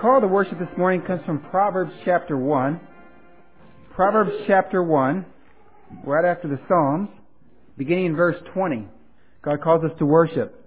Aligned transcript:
Call 0.00 0.22
to 0.22 0.28
worship 0.28 0.58
this 0.58 0.78
morning 0.78 1.02
comes 1.02 1.20
from 1.26 1.44
Proverbs 1.50 1.92
chapter 2.06 2.34
1. 2.34 2.80
Proverbs 3.94 4.30
chapter 4.46 4.82
1, 4.82 5.26
right 6.06 6.24
after 6.24 6.48
the 6.48 6.58
Psalms, 6.66 7.10
beginning 7.76 8.06
in 8.06 8.16
verse 8.16 8.36
20. 8.54 8.88
God 9.42 9.60
calls 9.60 9.84
us 9.84 9.90
to 9.98 10.06
worship. 10.06 10.64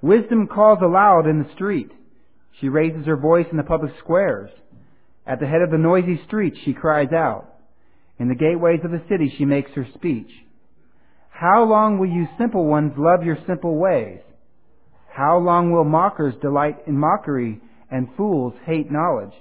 Wisdom 0.00 0.46
calls 0.46 0.78
aloud 0.82 1.26
in 1.26 1.42
the 1.42 1.54
street. 1.54 1.90
She 2.58 2.70
raises 2.70 3.04
her 3.04 3.18
voice 3.18 3.44
in 3.50 3.58
the 3.58 3.64
public 3.64 3.92
squares. 3.98 4.50
At 5.26 5.40
the 5.40 5.46
head 5.46 5.60
of 5.60 5.70
the 5.70 5.76
noisy 5.76 6.18
streets 6.26 6.56
she 6.64 6.72
cries 6.72 7.12
out. 7.12 7.52
In 8.18 8.28
the 8.28 8.34
gateways 8.34 8.80
of 8.82 8.92
the 8.92 9.04
city 9.10 9.30
she 9.36 9.44
makes 9.44 9.72
her 9.72 9.86
speech. 9.92 10.30
How 11.28 11.64
long 11.64 11.98
will 11.98 12.08
you 12.08 12.28
simple 12.38 12.64
ones 12.64 12.94
love 12.96 13.24
your 13.24 13.36
simple 13.46 13.76
ways? 13.76 14.20
How 15.12 15.36
long 15.36 15.70
will 15.70 15.84
mockers 15.84 16.34
delight 16.40 16.78
in 16.86 16.96
mockery 16.96 17.60
and 17.90 18.08
fools 18.16 18.54
hate 18.64 18.90
knowledge? 18.90 19.32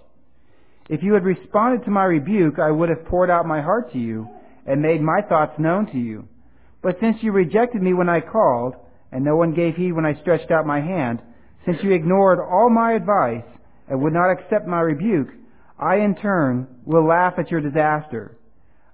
If 0.89 1.03
you 1.03 1.13
had 1.13 1.23
responded 1.23 1.85
to 1.85 1.91
my 1.91 2.03
rebuke, 2.03 2.57
I 2.57 2.71
would 2.71 2.89
have 2.89 3.05
poured 3.05 3.29
out 3.29 3.45
my 3.45 3.61
heart 3.61 3.91
to 3.93 3.99
you 3.99 4.27
and 4.65 4.81
made 4.81 5.01
my 5.01 5.21
thoughts 5.21 5.59
known 5.59 5.85
to 5.91 5.97
you. 5.97 6.27
But 6.81 6.97
since 6.99 7.17
you 7.21 7.31
rejected 7.31 7.81
me 7.81 7.93
when 7.93 8.09
I 8.09 8.21
called, 8.21 8.75
and 9.11 9.23
no 9.23 9.35
one 9.35 9.53
gave 9.53 9.75
heed 9.75 9.91
when 9.91 10.05
I 10.05 10.19
stretched 10.21 10.51
out 10.51 10.65
my 10.65 10.81
hand, 10.81 11.21
since 11.65 11.77
you 11.83 11.91
ignored 11.91 12.39
all 12.39 12.69
my 12.69 12.93
advice 12.93 13.45
and 13.87 14.01
would 14.01 14.13
not 14.13 14.31
accept 14.31 14.67
my 14.67 14.81
rebuke, 14.81 15.29
I 15.77 15.97
in 15.97 16.15
turn 16.15 16.67
will 16.85 17.05
laugh 17.05 17.33
at 17.37 17.51
your 17.51 17.61
disaster. 17.61 18.37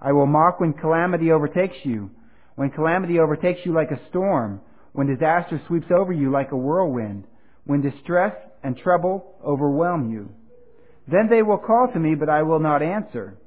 I 0.02 0.12
will 0.12 0.28
mock 0.28 0.60
when 0.60 0.74
calamity 0.74 1.32
overtakes 1.32 1.78
you, 1.84 2.12
when 2.56 2.72
calamity 2.72 3.20
overtakes 3.20 3.62
you 3.66 3.74
like 3.74 3.92
a 3.92 4.00
storm, 4.10 4.62
when 4.94 5.08
disaster 5.08 5.62
sweeps 5.68 5.88
over 5.92 6.14
you 6.14 6.32
like 6.32 6.52
a 6.52 6.58
whirlwind, 6.58 7.26
when 7.66 7.82
distress 7.82 8.34
and 8.66 8.76
trouble 8.76 9.36
overwhelm 9.46 10.12
you. 10.12 10.28
Then 11.08 11.28
they 11.30 11.44
will 11.44 11.60
call 11.60 11.88
to 11.94 12.00
me, 12.00 12.16
but 12.16 12.30
I 12.30 12.42
will 12.42 12.60
not 12.60 12.82
answer. 12.82 13.38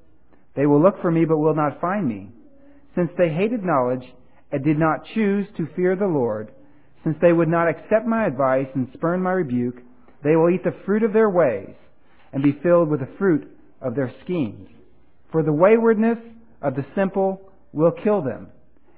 They 0.55 0.65
will 0.65 0.81
look 0.81 1.03
for 1.03 1.11
me, 1.11 1.25
but 1.25 1.39
will 1.39 1.57
not 1.57 1.81
find 1.81 2.07
me. 2.07 2.31
Since 2.95 3.11
they 3.19 3.29
hated 3.29 3.65
knowledge 3.65 4.05
and 4.53 4.65
did 4.65 4.79
not 4.79 5.05
choose 5.15 5.47
to 5.57 5.67
fear 5.75 5.97
the 5.97 6.07
Lord, 6.07 6.53
since 7.03 7.17
they 7.21 7.33
would 7.33 7.49
not 7.49 7.69
accept 7.69 8.07
my 8.07 8.27
advice 8.27 8.69
and 8.77 8.89
spurn 8.95 9.21
my 9.21 9.33
rebuke, 9.33 9.79
they 10.23 10.37
will 10.37 10.51
eat 10.51 10.63
the 10.63 10.77
fruit 10.87 11.03
of 11.03 11.13
their 11.13 11.31
ways 11.31 11.75
and 12.33 12.43
be 12.43 12.59
filled 12.63 12.89
with 12.89 13.01
the 13.01 13.17
fruit 13.19 13.49
of 13.81 13.97
their 13.97 14.13
schemes. 14.25 14.69
For 15.33 15.43
the 15.43 15.53
waywardness 15.53 16.19
of 16.63 16.77
the 16.77 16.87
simple 16.95 17.51
will 17.73 17.93
kill 18.05 18.23
them, 18.23 18.49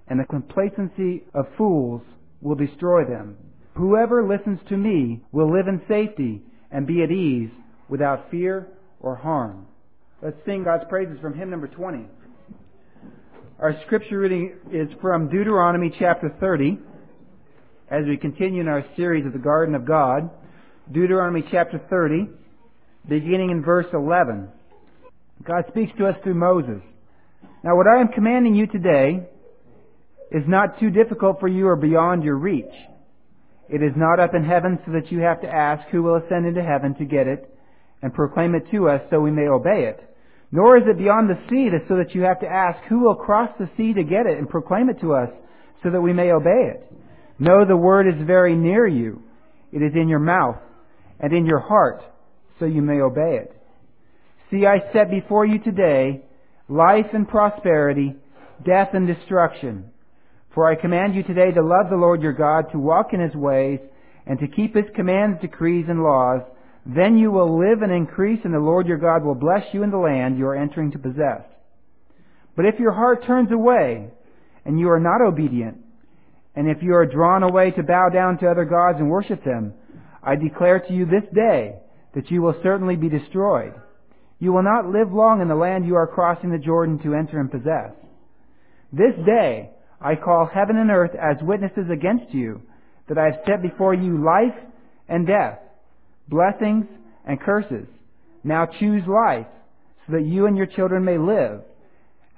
and 0.06 0.20
the 0.20 0.24
complacency 0.24 1.24
of 1.32 1.46
fools 1.56 2.02
will 2.42 2.56
destroy 2.56 3.04
them. 3.04 3.36
Whoever 3.74 4.26
listens 4.26 4.58
to 4.68 4.76
me 4.76 5.20
will 5.32 5.52
live 5.52 5.68
in 5.68 5.80
safety 5.88 6.42
and 6.70 6.86
be 6.86 7.02
at 7.02 7.10
ease 7.10 7.50
without 7.88 8.30
fear 8.30 8.68
or 9.00 9.16
harm. 9.16 9.66
Let's 10.22 10.36
sing 10.44 10.64
God's 10.64 10.84
praises 10.88 11.18
from 11.20 11.34
hymn 11.34 11.50
number 11.50 11.68
20. 11.68 12.04
Our 13.58 13.74
scripture 13.86 14.18
reading 14.18 14.54
is 14.72 14.88
from 15.00 15.28
Deuteronomy 15.28 15.94
chapter 15.98 16.34
30 16.40 16.78
as 17.90 18.04
we 18.06 18.16
continue 18.16 18.60
in 18.60 18.68
our 18.68 18.84
series 18.96 19.26
of 19.26 19.32
the 19.32 19.38
Garden 19.38 19.74
of 19.74 19.84
God. 19.84 20.30
Deuteronomy 20.92 21.44
chapter 21.50 21.80
30, 21.90 22.28
beginning 23.08 23.50
in 23.50 23.62
verse 23.62 23.86
11. 23.92 24.48
God 25.44 25.64
speaks 25.68 25.92
to 25.98 26.06
us 26.06 26.16
through 26.22 26.34
Moses. 26.34 26.82
Now 27.64 27.76
what 27.76 27.86
I 27.86 28.00
am 28.00 28.08
commanding 28.08 28.54
you 28.54 28.66
today 28.66 29.26
is 30.30 30.42
not 30.46 30.78
too 30.78 30.90
difficult 30.90 31.40
for 31.40 31.48
you 31.48 31.66
or 31.66 31.76
beyond 31.76 32.24
your 32.24 32.36
reach. 32.36 32.72
It 33.70 33.82
is 33.82 33.92
not 33.96 34.18
up 34.18 34.34
in 34.34 34.44
heaven 34.44 34.78
so 34.84 34.92
that 34.92 35.12
you 35.12 35.20
have 35.20 35.40
to 35.42 35.48
ask 35.48 35.88
who 35.90 36.02
will 36.02 36.16
ascend 36.16 36.44
into 36.44 36.62
heaven 36.62 36.94
to 36.96 37.04
get 37.04 37.28
it 37.28 37.48
and 38.02 38.12
proclaim 38.12 38.54
it 38.54 38.68
to 38.72 38.88
us 38.88 39.00
so 39.10 39.20
we 39.20 39.30
may 39.30 39.46
obey 39.46 39.84
it. 39.84 40.02
Nor 40.50 40.76
is 40.78 40.82
it 40.88 40.98
beyond 40.98 41.30
the 41.30 41.38
sea 41.48 41.68
so 41.88 41.96
that 41.96 42.12
you 42.14 42.22
have 42.22 42.40
to 42.40 42.48
ask 42.48 42.82
who 42.88 43.00
will 43.00 43.14
cross 43.14 43.50
the 43.58 43.70
sea 43.76 43.92
to 43.92 44.02
get 44.02 44.26
it 44.26 44.38
and 44.38 44.48
proclaim 44.48 44.90
it 44.90 45.00
to 45.00 45.14
us 45.14 45.30
so 45.82 45.90
that 45.90 46.00
we 46.00 46.12
may 46.12 46.32
obey 46.32 46.72
it. 46.74 46.92
No, 47.38 47.64
the 47.64 47.76
word 47.76 48.08
is 48.08 48.26
very 48.26 48.56
near 48.56 48.86
you. 48.86 49.22
It 49.72 49.82
is 49.82 49.92
in 49.94 50.08
your 50.08 50.18
mouth 50.18 50.56
and 51.20 51.32
in 51.32 51.46
your 51.46 51.60
heart 51.60 52.02
so 52.58 52.64
you 52.64 52.82
may 52.82 53.00
obey 53.00 53.38
it. 53.42 53.56
See, 54.50 54.66
I 54.66 54.92
set 54.92 55.10
before 55.10 55.46
you 55.46 55.60
today 55.60 56.22
life 56.68 57.06
and 57.12 57.28
prosperity, 57.28 58.16
death 58.66 58.88
and 58.94 59.06
destruction. 59.06 59.92
For 60.54 60.66
I 60.66 60.74
command 60.74 61.14
you 61.14 61.22
today 61.22 61.52
to 61.52 61.62
love 61.62 61.90
the 61.90 61.96
Lord 61.96 62.22
your 62.22 62.32
God, 62.32 62.72
to 62.72 62.78
walk 62.78 63.12
in 63.12 63.20
his 63.20 63.34
ways, 63.34 63.78
and 64.26 64.38
to 64.40 64.48
keep 64.48 64.74
his 64.74 64.86
commands, 64.94 65.40
decrees, 65.40 65.86
and 65.88 66.02
laws. 66.02 66.42
Then 66.84 67.18
you 67.18 67.30
will 67.30 67.58
live 67.58 67.82
and 67.82 67.92
increase, 67.92 68.40
and 68.44 68.52
the 68.52 68.58
Lord 68.58 68.86
your 68.86 68.98
God 68.98 69.22
will 69.22 69.34
bless 69.34 69.62
you 69.72 69.82
in 69.82 69.90
the 69.90 69.98
land 69.98 70.38
you 70.38 70.46
are 70.46 70.56
entering 70.56 70.90
to 70.92 70.98
possess. 70.98 71.42
But 72.56 72.64
if 72.64 72.80
your 72.80 72.92
heart 72.92 73.24
turns 73.26 73.52
away, 73.52 74.08
and 74.64 74.78
you 74.78 74.90
are 74.90 75.00
not 75.00 75.22
obedient, 75.22 75.78
and 76.56 76.68
if 76.68 76.82
you 76.82 76.94
are 76.94 77.06
drawn 77.06 77.42
away 77.42 77.70
to 77.72 77.82
bow 77.82 78.08
down 78.08 78.38
to 78.38 78.50
other 78.50 78.64
gods 78.64 78.98
and 78.98 79.08
worship 79.08 79.44
them, 79.44 79.72
I 80.22 80.36
declare 80.36 80.80
to 80.80 80.92
you 80.92 81.06
this 81.06 81.24
day 81.32 81.76
that 82.14 82.30
you 82.30 82.42
will 82.42 82.56
certainly 82.62 82.96
be 82.96 83.08
destroyed. 83.08 83.72
You 84.40 84.52
will 84.52 84.62
not 84.62 84.90
live 84.90 85.12
long 85.12 85.40
in 85.40 85.48
the 85.48 85.54
land 85.54 85.86
you 85.86 85.94
are 85.94 86.06
crossing 86.06 86.50
the 86.50 86.58
Jordan 86.58 86.98
to 87.04 87.14
enter 87.14 87.38
and 87.38 87.50
possess. 87.50 87.92
This 88.92 89.14
day 89.24 89.70
I 90.00 90.14
call 90.14 90.46
heaven 90.52 90.76
and 90.76 90.90
earth 90.90 91.12
as 91.14 91.36
witnesses 91.42 91.90
against 91.92 92.32
you 92.32 92.62
that 93.08 93.18
I 93.18 93.24
have 93.26 93.40
set 93.46 93.62
before 93.62 93.92
you 93.92 94.24
life 94.24 94.56
and 95.08 95.26
death, 95.26 95.58
blessings 96.28 96.86
and 97.26 97.40
curses. 97.40 97.86
Now 98.42 98.66
choose 98.78 99.02
life 99.06 99.46
so 100.06 100.14
that 100.14 100.24
you 100.24 100.46
and 100.46 100.56
your 100.56 100.66
children 100.66 101.04
may 101.04 101.18
live 101.18 101.60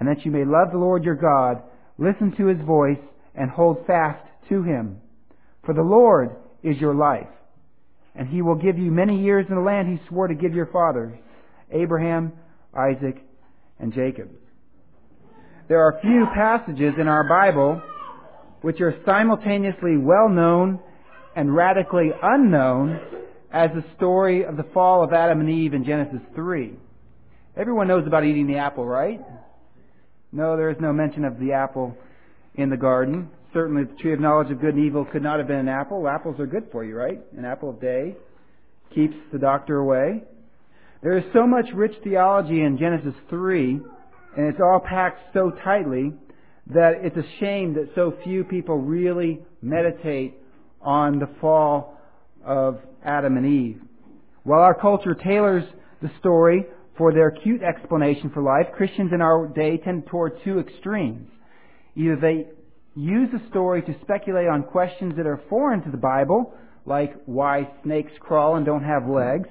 and 0.00 0.08
that 0.08 0.24
you 0.24 0.32
may 0.32 0.44
love 0.44 0.72
the 0.72 0.78
Lord 0.78 1.04
your 1.04 1.14
God, 1.14 1.62
listen 1.98 2.34
to 2.36 2.46
his 2.46 2.60
voice, 2.66 2.98
and 3.34 3.48
hold 3.48 3.86
fast 3.86 4.20
to 4.48 4.62
him. 4.62 5.00
For 5.64 5.74
the 5.74 5.82
Lord 5.82 6.30
is 6.62 6.76
your 6.78 6.94
life, 6.94 7.28
and 8.16 8.28
he 8.28 8.42
will 8.42 8.56
give 8.56 8.78
you 8.78 8.90
many 8.90 9.22
years 9.22 9.46
in 9.48 9.54
the 9.54 9.60
land 9.60 9.88
he 9.88 10.04
swore 10.08 10.26
to 10.26 10.34
give 10.34 10.54
your 10.54 10.66
fathers, 10.66 11.16
Abraham, 11.70 12.32
Isaac, 12.74 13.22
and 13.78 13.92
Jacob. 13.92 14.28
There 15.68 15.80
are 15.80 16.00
few 16.02 16.26
passages 16.34 16.94
in 16.98 17.06
our 17.06 17.22
Bible 17.22 17.80
which 18.62 18.80
are 18.80 18.96
simultaneously 19.06 19.96
well 19.96 20.28
known 20.28 20.80
and 21.36 21.54
radically 21.54 22.10
unknown 22.20 23.00
as 23.52 23.70
the 23.74 23.84
story 23.96 24.44
of 24.44 24.56
the 24.56 24.64
fall 24.74 25.04
of 25.04 25.12
Adam 25.12 25.40
and 25.40 25.48
Eve 25.48 25.74
in 25.74 25.84
Genesis 25.84 26.20
3. 26.34 26.74
Everyone 27.56 27.86
knows 27.86 28.06
about 28.06 28.24
eating 28.24 28.46
the 28.46 28.56
apple, 28.56 28.84
right? 28.84 29.20
No, 30.32 30.56
there 30.56 30.70
is 30.70 30.76
no 30.80 30.92
mention 30.92 31.24
of 31.24 31.38
the 31.38 31.52
apple 31.52 31.96
in 32.56 32.68
the 32.68 32.76
garden. 32.76 33.30
Certainly 33.52 33.84
the 33.84 34.02
tree 34.02 34.14
of 34.14 34.20
knowledge 34.20 34.50
of 34.50 34.60
good 34.60 34.74
and 34.74 34.84
evil 34.84 35.04
could 35.04 35.22
not 35.22 35.38
have 35.38 35.46
been 35.46 35.58
an 35.58 35.68
apple. 35.68 36.08
Apples 36.08 36.40
are 36.40 36.46
good 36.46 36.68
for 36.72 36.84
you, 36.84 36.96
right? 36.96 37.20
An 37.36 37.44
apple 37.44 37.70
a 37.70 37.80
day 37.80 38.16
keeps 38.94 39.14
the 39.32 39.38
doctor 39.38 39.78
away. 39.78 40.22
There 41.02 41.16
is 41.16 41.24
so 41.32 41.46
much 41.46 41.66
rich 41.74 41.94
theology 42.02 42.62
in 42.62 42.78
Genesis 42.78 43.14
3 43.28 43.80
and 44.36 44.46
it's 44.46 44.60
all 44.60 44.80
packed 44.80 45.20
so 45.34 45.52
tightly 45.64 46.12
that 46.66 46.92
it's 47.02 47.16
a 47.16 47.40
shame 47.40 47.74
that 47.74 47.90
so 47.94 48.14
few 48.24 48.44
people 48.44 48.76
really 48.76 49.40
meditate 49.60 50.34
on 50.80 51.18
the 51.18 51.28
fall 51.40 51.98
of 52.44 52.78
Adam 53.04 53.36
and 53.36 53.46
Eve. 53.46 53.80
While 54.44 54.60
our 54.60 54.74
culture 54.74 55.14
tailors 55.14 55.64
the 56.00 56.10
story 56.18 56.66
for 56.96 57.12
their 57.12 57.30
cute 57.30 57.62
explanation 57.62 58.30
for 58.30 58.42
life, 58.42 58.66
Christians 58.76 59.12
in 59.12 59.20
our 59.20 59.46
day 59.48 59.76
tend 59.76 60.06
toward 60.06 60.38
two 60.44 60.58
extremes. 60.58 61.28
Either 61.94 62.16
they 62.16 62.46
use 62.94 63.28
the 63.32 63.40
story 63.48 63.82
to 63.82 63.94
speculate 64.02 64.48
on 64.48 64.62
questions 64.62 65.14
that 65.16 65.26
are 65.26 65.40
foreign 65.48 65.82
to 65.82 65.90
the 65.90 65.96
Bible, 65.96 66.54
like 66.84 67.14
why 67.26 67.68
snakes 67.84 68.12
crawl 68.20 68.56
and 68.56 68.66
don't 68.66 68.84
have 68.84 69.08
legs, 69.08 69.48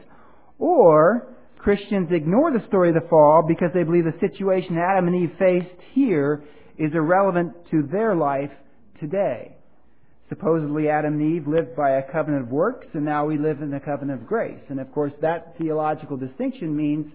or 0.59 1.30
Christians 1.61 2.09
ignore 2.11 2.51
the 2.51 2.65
story 2.67 2.89
of 2.89 2.95
the 2.95 3.07
fall 3.07 3.43
because 3.47 3.69
they 3.73 3.83
believe 3.83 4.05
the 4.05 4.19
situation 4.19 4.79
Adam 4.79 5.07
and 5.07 5.15
Eve 5.15 5.35
faced 5.37 5.81
here 5.93 6.43
is 6.79 6.91
irrelevant 6.95 7.53
to 7.69 7.87
their 7.91 8.15
life 8.15 8.49
today. 8.99 9.55
Supposedly 10.29 10.89
Adam 10.89 11.19
and 11.19 11.35
Eve 11.35 11.47
lived 11.47 11.75
by 11.75 11.91
a 11.91 12.11
covenant 12.11 12.45
of 12.45 12.49
works 12.49 12.87
and 12.93 13.05
now 13.05 13.27
we 13.27 13.37
live 13.37 13.61
in 13.61 13.71
a 13.75 13.79
covenant 13.79 14.21
of 14.21 14.27
grace. 14.27 14.61
And 14.69 14.79
of 14.79 14.91
course 14.91 15.13
that 15.21 15.55
theological 15.59 16.17
distinction 16.17 16.75
means 16.75 17.05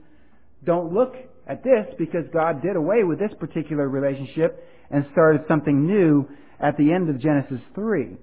don't 0.64 0.94
look 0.94 1.14
at 1.48 1.64
this 1.64 1.86
because 1.98 2.24
God 2.32 2.62
did 2.62 2.76
away 2.76 3.02
with 3.02 3.18
this 3.18 3.32
particular 3.40 3.88
relationship 3.88 4.64
and 4.92 5.04
started 5.10 5.42
something 5.48 5.86
new 5.86 6.28
at 6.60 6.76
the 6.76 6.92
end 6.92 7.10
of 7.10 7.20
Genesis 7.20 7.60
3. 7.74 8.16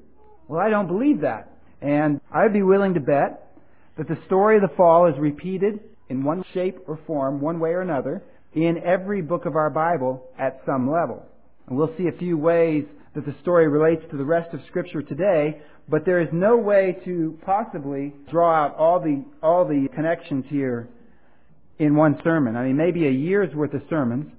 Well, 0.48 0.62
I 0.62 0.70
don't 0.70 0.88
believe 0.88 1.22
that. 1.22 1.52
And 1.81 2.22
I'd 2.34 2.54
be 2.54 2.64
willing 2.64 2.94
to 2.94 3.02
bet 3.02 3.58
that 3.98 4.08
the 4.08 4.18
story 4.25 4.56
of 4.56 4.62
the 4.62 4.75
fall 4.78 5.08
is 5.08 5.20
repeated 5.20 5.81
in 6.13 6.24
one 6.24 6.44
shape 6.54 6.77
or 6.88 7.00
form, 7.07 7.42
one 7.42 7.60
way 7.60 7.71
or 7.71 7.81
another, 7.81 8.21
in 8.54 8.77
every 8.86 9.21
book 9.21 9.45
of 9.48 9.56
our 9.56 9.71
Bible 9.71 10.24
at 10.38 10.62
some 10.63 10.89
level. 10.89 11.25
And 11.68 11.75
we'll 11.75 11.94
see 11.98 12.07
a 12.07 12.18
few 12.19 12.38
ways 12.38 12.86
that 13.15 13.25
the 13.25 13.36
story 13.42 13.68
relates 13.68 14.04
to 14.12 14.18
the 14.18 14.24
rest 14.24 14.54
of 14.54 14.60
Scripture 14.69 15.01
today, 15.01 15.60
but 15.89 16.06
there 16.06 16.21
is 16.21 16.30
no 16.31 16.56
way 16.57 16.98
to 17.06 17.38
possibly 17.45 18.13
draw 18.30 18.65
out 18.65 18.75
all 18.77 19.00
the, 19.00 19.25
all 19.42 19.65
the 19.65 19.88
connections 19.95 20.45
here 20.50 20.88
in 21.80 21.95
one 21.95 22.19
sermon. 22.24 22.56
I 22.56 22.65
mean, 22.65 22.77
maybe 22.77 23.07
a 23.07 23.12
year's 23.12 23.54
worth 23.56 23.74
of 23.74 23.81
sermons. 23.89 24.31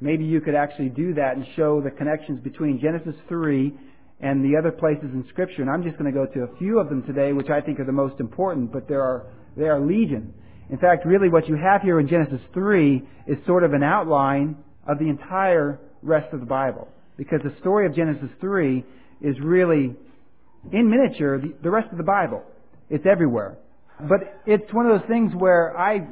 Maybe 0.00 0.24
you 0.24 0.40
could 0.42 0.54
actually 0.54 0.90
do 0.90 1.14
that 1.14 1.36
and 1.36 1.46
show 1.56 1.80
the 1.80 1.90
connections 1.90 2.40
between 2.42 2.78
Genesis 2.78 3.14
3 3.28 3.72
and 4.20 4.44
the 4.44 4.58
other 4.58 4.70
places 4.70 5.10
in 5.14 5.24
Scripture. 5.30 5.62
And 5.62 5.70
I'm 5.70 5.82
just 5.82 5.96
going 5.96 6.12
to 6.12 6.18
go 6.18 6.26
to 6.26 6.52
a 6.52 6.58
few 6.58 6.78
of 6.78 6.90
them 6.90 7.02
today, 7.04 7.32
which 7.32 7.48
I 7.48 7.60
think 7.62 7.80
are 7.80 7.86
the 7.86 7.92
most 7.92 8.20
important, 8.20 8.70
but 8.70 8.86
there 8.86 9.00
are, 9.00 9.26
there 9.56 9.74
are 9.74 9.80
legion. 9.80 10.34
In 10.72 10.78
fact, 10.78 11.04
really 11.04 11.28
what 11.28 11.46
you 11.48 11.54
have 11.54 11.82
here 11.82 12.00
in 12.00 12.08
Genesis 12.08 12.40
3 12.54 13.02
is 13.26 13.36
sort 13.46 13.62
of 13.62 13.74
an 13.74 13.82
outline 13.82 14.56
of 14.88 14.98
the 14.98 15.06
entire 15.06 15.78
rest 16.02 16.32
of 16.32 16.40
the 16.40 16.46
Bible. 16.46 16.88
Because 17.18 17.40
the 17.44 17.54
story 17.60 17.84
of 17.84 17.94
Genesis 17.94 18.30
3 18.40 18.82
is 19.20 19.36
really, 19.40 19.94
in 20.72 20.90
miniature, 20.90 21.42
the, 21.62 21.70
rest 21.70 21.92
of 21.92 21.98
the 21.98 22.04
Bible. 22.04 22.42
It's 22.88 23.04
everywhere. 23.04 23.58
But 24.00 24.40
it's 24.46 24.72
one 24.72 24.86
of 24.86 24.98
those 24.98 25.06
things 25.08 25.32
where 25.36 25.78
I 25.78 26.08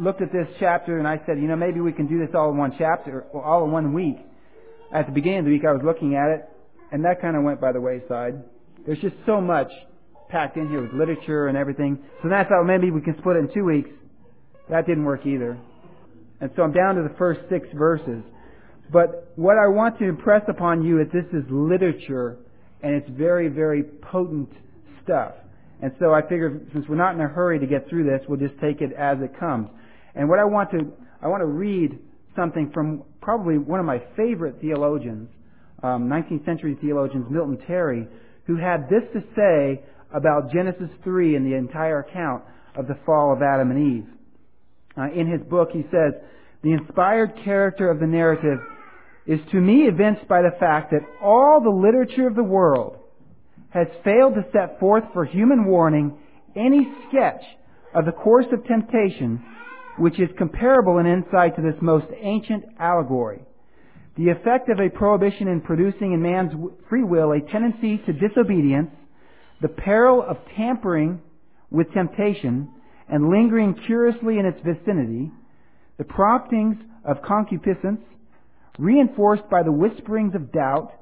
looked 0.00 0.22
at 0.22 0.32
this 0.32 0.48
chapter 0.58 0.98
and 0.98 1.06
I 1.06 1.20
said, 1.26 1.36
you 1.36 1.46
know, 1.46 1.56
maybe 1.56 1.80
we 1.80 1.92
can 1.92 2.06
do 2.06 2.18
this 2.18 2.34
all 2.34 2.50
in 2.50 2.56
one 2.56 2.72
chapter, 2.78 3.26
or 3.32 3.44
all 3.44 3.66
in 3.66 3.72
one 3.72 3.92
week. 3.92 4.16
At 4.90 5.04
the 5.04 5.12
beginning 5.12 5.40
of 5.40 5.44
the 5.44 5.50
week, 5.50 5.66
I 5.68 5.72
was 5.72 5.82
looking 5.84 6.16
at 6.16 6.30
it, 6.30 6.48
and 6.92 7.04
that 7.04 7.20
kind 7.20 7.36
of 7.36 7.42
went 7.42 7.60
by 7.60 7.72
the 7.72 7.80
wayside. 7.80 8.42
There's 8.86 9.00
just 9.00 9.16
so 9.26 9.38
much 9.42 9.68
packed 10.30 10.56
in 10.56 10.68
here 10.68 10.80
with 10.80 10.92
literature 10.92 11.48
and 11.48 11.58
everything. 11.58 11.98
So 12.22 12.32
I 12.32 12.44
thought 12.44 12.64
maybe 12.64 12.90
we 12.90 13.00
can 13.00 13.16
split 13.18 13.36
it 13.36 13.40
in 13.40 13.54
two 13.54 13.64
weeks. 13.64 13.90
That 14.70 14.86
didn't 14.86 15.04
work 15.04 15.26
either. 15.26 15.58
And 16.40 16.50
so 16.54 16.62
I'm 16.62 16.72
down 16.72 16.96
to 16.96 17.02
the 17.02 17.14
first 17.18 17.40
six 17.48 17.66
verses. 17.74 18.22
But 18.92 19.32
what 19.36 19.56
I 19.58 19.68
want 19.68 19.98
to 19.98 20.04
impress 20.04 20.42
upon 20.48 20.82
you 20.82 21.00
is 21.00 21.08
this 21.12 21.26
is 21.32 21.44
literature, 21.50 22.36
and 22.82 22.94
it's 22.94 23.08
very, 23.10 23.48
very 23.48 23.82
potent 23.82 24.50
stuff. 25.02 25.32
And 25.82 25.92
so 25.98 26.12
I 26.12 26.22
figure 26.22 26.60
since 26.72 26.86
we're 26.88 26.96
not 26.96 27.14
in 27.14 27.20
a 27.20 27.28
hurry 27.28 27.58
to 27.58 27.66
get 27.66 27.88
through 27.88 28.04
this, 28.04 28.20
we'll 28.28 28.40
just 28.40 28.58
take 28.60 28.80
it 28.80 28.92
as 28.98 29.18
it 29.20 29.38
comes. 29.38 29.68
And 30.14 30.28
what 30.28 30.38
I 30.38 30.44
want 30.44 30.70
to, 30.72 30.92
I 31.22 31.28
want 31.28 31.42
to 31.42 31.46
read 31.46 31.98
something 32.34 32.70
from 32.72 33.04
probably 33.20 33.58
one 33.58 33.78
of 33.78 33.86
my 33.86 34.02
favorite 34.16 34.56
theologians, 34.60 35.28
um, 35.82 36.08
19th 36.08 36.44
century 36.44 36.76
theologians, 36.80 37.26
Milton 37.30 37.58
Terry, 37.66 38.08
who 38.46 38.56
had 38.56 38.88
this 38.88 39.02
to 39.12 39.20
say 39.36 39.82
about 40.12 40.50
Genesis 40.52 40.88
3 41.04 41.36
and 41.36 41.46
the 41.46 41.56
entire 41.56 42.00
account 42.00 42.42
of 42.74 42.88
the 42.88 42.96
fall 43.04 43.32
of 43.32 43.42
Adam 43.42 43.70
and 43.70 43.96
Eve. 43.98 44.17
Uh, 44.98 45.10
in 45.12 45.30
his 45.30 45.40
book, 45.42 45.68
he 45.72 45.82
says, 45.90 46.14
the 46.62 46.72
inspired 46.72 47.32
character 47.44 47.90
of 47.90 48.00
the 48.00 48.06
narrative 48.06 48.58
is 49.26 49.38
to 49.52 49.60
me 49.60 49.86
evinced 49.86 50.26
by 50.26 50.42
the 50.42 50.56
fact 50.58 50.90
that 50.90 51.06
all 51.22 51.60
the 51.62 51.70
literature 51.70 52.26
of 52.26 52.34
the 52.34 52.42
world 52.42 52.96
has 53.70 53.86
failed 54.02 54.34
to 54.34 54.44
set 54.52 54.80
forth 54.80 55.04
for 55.12 55.24
human 55.24 55.66
warning 55.66 56.18
any 56.56 56.88
sketch 57.08 57.42
of 57.94 58.06
the 58.06 58.12
course 58.12 58.46
of 58.52 58.66
temptation 58.66 59.44
which 59.98 60.18
is 60.18 60.28
comparable 60.38 60.98
in 60.98 61.06
insight 61.06 61.54
to 61.56 61.62
this 61.62 61.80
most 61.80 62.06
ancient 62.20 62.64
allegory. 62.78 63.40
The 64.16 64.30
effect 64.30 64.68
of 64.68 64.80
a 64.80 64.88
prohibition 64.88 65.48
in 65.48 65.60
producing 65.60 66.12
in 66.12 66.22
man's 66.22 66.52
free 66.88 67.04
will 67.04 67.32
a 67.32 67.40
tendency 67.40 67.98
to 67.98 68.12
disobedience, 68.12 68.90
the 69.60 69.68
peril 69.68 70.24
of 70.28 70.38
tampering 70.56 71.20
with 71.70 71.92
temptation 71.92 72.68
and 73.08 73.28
lingering 73.28 73.74
curiously 73.86 74.38
in 74.38 74.46
its 74.46 74.58
vicinity, 74.64 75.30
the 75.96 76.04
promptings 76.04 76.76
of 77.04 77.22
concupiscence, 77.22 78.00
reinforced 78.78 79.48
by 79.50 79.62
the 79.62 79.72
whisperings 79.72 80.34
of 80.34 80.52
doubt, 80.52 80.92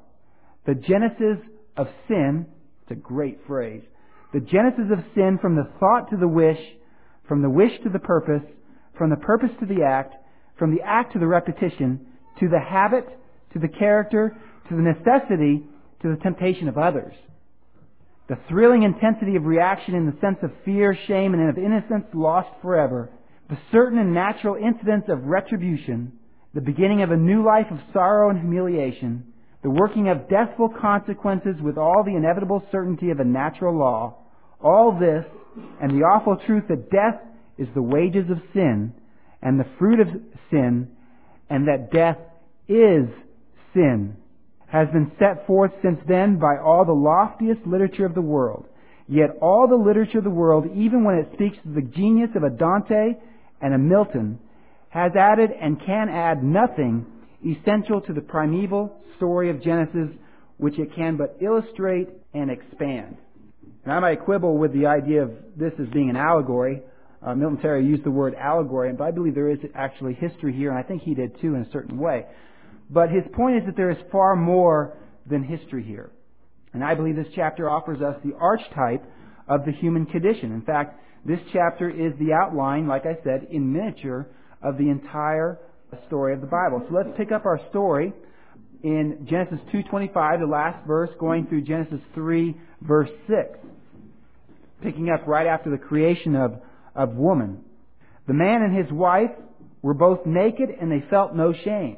the 0.65 0.73
genesis 0.73 1.37
of 1.75 1.87
sin, 2.07 2.45
it's 2.81 2.91
a 2.91 2.95
great 2.95 3.39
phrase, 3.45 3.83
the 4.33 4.39
genesis 4.39 4.85
of 4.91 4.99
sin 5.15 5.37
from 5.41 5.55
the 5.55 5.69
thought 5.79 6.09
to 6.09 6.17
the 6.17 6.27
wish, 6.27 6.59
from 7.27 7.41
the 7.41 7.49
wish 7.49 7.71
to 7.83 7.89
the 7.89 7.99
purpose, 7.99 8.43
from 8.97 9.09
the 9.09 9.15
purpose 9.17 9.51
to 9.59 9.65
the 9.65 9.83
act, 9.83 10.15
from 10.57 10.75
the 10.75 10.81
act 10.83 11.13
to 11.13 11.19
the 11.19 11.27
repetition, 11.27 12.05
to 12.39 12.47
the 12.49 12.59
habit, 12.59 13.05
to 13.53 13.59
the 13.59 13.67
character, 13.67 14.35
to 14.69 14.75
the 14.75 14.81
necessity, 14.81 15.63
to 16.01 16.09
the 16.09 16.21
temptation 16.21 16.67
of 16.67 16.77
others. 16.77 17.13
The 18.27 18.37
thrilling 18.49 18.83
intensity 18.83 19.35
of 19.35 19.45
reaction 19.45 19.95
in 19.95 20.05
the 20.05 20.17
sense 20.19 20.37
of 20.41 20.51
fear, 20.65 20.97
shame, 21.07 21.33
and 21.33 21.49
of 21.49 21.57
innocence 21.57 22.05
lost 22.13 22.49
forever. 22.61 23.09
The 23.49 23.57
certain 23.71 23.97
and 23.99 24.13
natural 24.13 24.55
incidence 24.55 25.05
of 25.07 25.23
retribution. 25.23 26.11
The 26.53 26.61
beginning 26.61 27.03
of 27.03 27.11
a 27.11 27.17
new 27.17 27.45
life 27.45 27.67
of 27.71 27.79
sorrow 27.93 28.29
and 28.29 28.39
humiliation. 28.39 29.33
The 29.63 29.69
working 29.69 30.09
of 30.09 30.29
deathful 30.29 30.69
consequences 30.81 31.55
with 31.61 31.77
all 31.77 32.03
the 32.05 32.15
inevitable 32.15 32.63
certainty 32.71 33.11
of 33.11 33.19
a 33.19 33.25
natural 33.25 33.77
law. 33.77 34.17
All 34.61 34.97
this, 34.99 35.25
and 35.81 35.91
the 35.91 36.03
awful 36.03 36.37
truth 36.45 36.63
that 36.67 36.91
death 36.91 37.21
is 37.57 37.67
the 37.73 37.81
wages 37.81 38.29
of 38.29 38.37
sin 38.53 38.93
and 39.41 39.59
the 39.59 39.65
fruit 39.77 39.99
of 39.99 40.07
sin, 40.49 40.89
and 41.49 41.67
that 41.67 41.91
death 41.91 42.17
is 42.67 43.07
sin, 43.73 44.17
has 44.67 44.87
been 44.89 45.11
set 45.17 45.47
forth 45.47 45.71
since 45.81 45.99
then 46.07 46.37
by 46.37 46.57
all 46.57 46.85
the 46.85 46.91
loftiest 46.91 47.65
literature 47.65 48.05
of 48.05 48.13
the 48.13 48.21
world. 48.21 48.65
Yet 49.07 49.37
all 49.41 49.67
the 49.67 49.75
literature 49.75 50.17
of 50.17 50.25
the 50.25 50.29
world, 50.29 50.65
even 50.75 51.05
when 51.05 51.15
it 51.15 51.29
speaks 51.33 51.57
of 51.65 51.73
the 51.73 51.81
genius 51.81 52.31
of 52.35 52.43
a 52.43 52.49
Dante 52.49 53.13
and 53.61 53.73
a 53.73 53.77
Milton, 53.77 54.39
has 54.89 55.13
added 55.17 55.51
and 55.51 55.79
can 55.79 56.09
add 56.09 56.43
nothing 56.43 57.05
essential 57.45 58.01
to 58.01 58.13
the 58.13 58.21
primeval 58.21 59.01
story 59.15 59.49
of 59.49 59.63
Genesis, 59.63 60.09
which 60.57 60.77
it 60.77 60.93
can 60.95 61.15
but 61.15 61.37
illustrate 61.39 62.09
and 62.33 62.51
expand. 62.51 63.17
And 63.85 63.93
I 63.93 63.99
might 63.99 64.25
quibble 64.25 64.57
with 64.57 64.73
the 64.73 64.87
idea 64.87 65.23
of 65.23 65.31
this 65.55 65.71
as 65.79 65.87
being 65.93 66.09
an 66.09 66.17
allegory. 66.17 66.81
Uh, 67.25 67.33
Milton 67.35 67.59
Terry 67.59 67.85
used 67.85 68.03
the 68.03 68.11
word 68.11 68.35
allegory, 68.35 68.91
but 68.91 69.05
I 69.05 69.11
believe 69.11 69.33
there 69.33 69.49
is 69.49 69.59
actually 69.73 70.13
history 70.13 70.53
here, 70.53 70.69
and 70.69 70.77
I 70.77 70.83
think 70.83 71.03
he 71.03 71.13
did 71.13 71.39
too 71.39 71.55
in 71.55 71.61
a 71.61 71.71
certain 71.71 71.97
way. 71.97 72.25
But 72.89 73.09
his 73.09 73.23
point 73.33 73.57
is 73.57 73.65
that 73.65 73.75
there 73.75 73.91
is 73.91 73.97
far 74.11 74.35
more 74.35 74.97
than 75.29 75.43
history 75.43 75.83
here. 75.83 76.11
And 76.73 76.83
I 76.83 76.95
believe 76.95 77.15
this 77.15 77.27
chapter 77.35 77.69
offers 77.69 78.01
us 78.01 78.15
the 78.23 78.35
archetype 78.35 79.03
of 79.47 79.65
the 79.65 79.71
human 79.71 80.05
condition. 80.05 80.51
In 80.53 80.61
fact, 80.61 80.99
this 81.25 81.39
chapter 81.51 81.89
is 81.89 82.13
the 82.19 82.33
outline, 82.33 82.87
like 82.87 83.05
I 83.05 83.21
said, 83.23 83.47
in 83.51 83.71
miniature 83.73 84.27
of 84.61 84.77
the 84.77 84.89
entire 84.89 85.59
story 86.07 86.33
of 86.33 86.41
the 86.41 86.47
Bible. 86.47 86.85
So 86.87 86.95
let's 86.95 87.09
pick 87.17 87.31
up 87.31 87.45
our 87.45 87.59
story 87.69 88.13
in 88.83 89.25
Genesis 89.29 89.59
2:25, 89.71 90.39
the 90.39 90.45
last 90.45 90.85
verse, 90.85 91.09
going 91.19 91.47
through 91.47 91.61
Genesis 91.61 91.99
3 92.13 92.55
verse 92.81 93.09
6. 93.27 93.59
Picking 94.81 95.09
up 95.09 95.25
right 95.27 95.47
after 95.47 95.69
the 95.69 95.77
creation 95.77 96.35
of 96.35 96.61
of 96.95 97.15
woman. 97.15 97.63
The 98.27 98.33
man 98.33 98.61
and 98.61 98.75
his 98.75 98.91
wife 98.91 99.31
were 99.81 99.93
both 99.93 100.25
naked 100.25 100.69
and 100.69 100.91
they 100.91 101.01
felt 101.09 101.35
no 101.35 101.53
shame. 101.53 101.97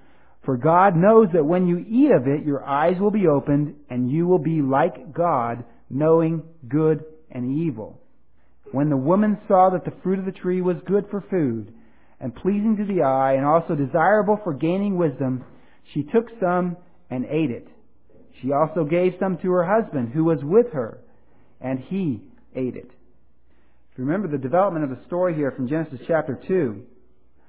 for 0.43 0.57
God 0.57 0.95
knows 0.95 1.27
that 1.33 1.45
when 1.45 1.67
you 1.67 1.85
eat 1.87 2.11
of 2.11 2.27
it, 2.27 2.45
your 2.45 2.63
eyes 2.63 2.99
will 2.99 3.11
be 3.11 3.27
opened, 3.27 3.75
and 3.89 4.09
you 4.09 4.25
will 4.25 4.39
be 4.39 4.61
like 4.61 5.13
God, 5.13 5.63
knowing 5.89 6.43
good 6.67 7.03
and 7.29 7.59
evil. 7.59 8.01
When 8.71 8.89
the 8.89 8.97
woman 8.97 9.37
saw 9.47 9.69
that 9.71 9.85
the 9.85 9.93
fruit 10.01 10.17
of 10.17 10.25
the 10.25 10.31
tree 10.31 10.61
was 10.61 10.77
good 10.87 11.05
for 11.11 11.23
food, 11.29 11.73
and 12.19 12.35
pleasing 12.35 12.77
to 12.77 12.85
the 12.85 13.03
eye, 13.03 13.33
and 13.33 13.45
also 13.45 13.75
desirable 13.75 14.39
for 14.43 14.53
gaining 14.53 14.97
wisdom, 14.97 15.43
she 15.93 16.03
took 16.03 16.27
some 16.39 16.77
and 17.09 17.25
ate 17.25 17.51
it. 17.51 17.67
She 18.41 18.51
also 18.51 18.83
gave 18.83 19.13
some 19.19 19.37
to 19.39 19.51
her 19.51 19.65
husband, 19.65 20.11
who 20.13 20.23
was 20.23 20.39
with 20.41 20.71
her, 20.73 20.99
and 21.59 21.79
he 21.79 22.23
ate 22.55 22.75
it. 22.75 22.89
If 23.91 23.97
you 23.97 24.05
remember 24.05 24.27
the 24.27 24.37
development 24.37 24.85
of 24.85 24.97
the 24.97 25.05
story 25.05 25.35
here 25.35 25.51
from 25.51 25.67
Genesis 25.67 25.99
chapter 26.07 26.39
2, 26.47 26.81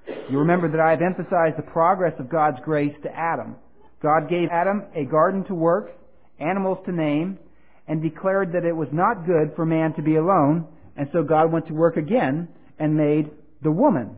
you 0.06 0.38
remember 0.38 0.71
that 0.71 0.80
I 0.80 0.90
have 0.90 1.02
emphasized 1.02 1.59
the 1.59 1.71
progress 1.71 2.14
of 2.18 2.30
God's 2.30 2.59
grace 2.64 2.94
to 3.02 3.11
Adam. 3.11 3.56
God 4.02 4.28
gave 4.28 4.49
Adam 4.50 4.85
a 4.94 5.04
garden 5.04 5.44
to 5.44 5.54
work, 5.54 5.92
animals 6.40 6.78
to 6.87 6.92
name, 6.92 7.38
and 7.87 8.02
declared 8.02 8.52
that 8.52 8.64
it 8.64 8.75
was 8.75 8.88
not 8.92 9.26
good 9.26 9.52
for 9.54 9.66
man 9.66 9.92
to 9.94 10.02
be 10.02 10.16
alone, 10.16 10.66
and 10.97 11.09
so 11.12 11.23
God 11.23 11.52
went 11.52 11.66
to 11.68 11.75
work 11.75 11.97
again 11.97 12.49
and 12.78 12.97
made 12.97 13.30
the 13.62 13.71
woman. 13.71 14.16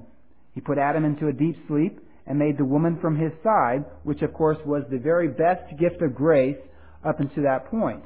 He 0.55 0.61
put 0.61 0.79
Adam 0.79 1.05
into 1.05 1.29
a 1.29 1.33
deep 1.33 1.57
sleep 1.69 1.99
and 2.27 2.39
made 2.39 2.57
the 2.57 2.65
woman 2.65 2.99
from 3.01 3.19
his 3.19 3.33
side, 3.43 3.85
which 4.05 4.23
of 4.23 4.33
course 4.33 4.59
was 4.65 4.85
the 4.91 4.99
very 4.99 5.29
best 5.29 5.79
gift 5.79 6.01
of 6.01 6.15
grace 6.15 6.57
up 7.05 7.21
until 7.21 7.43
that 7.43 7.71
point. 7.71 8.03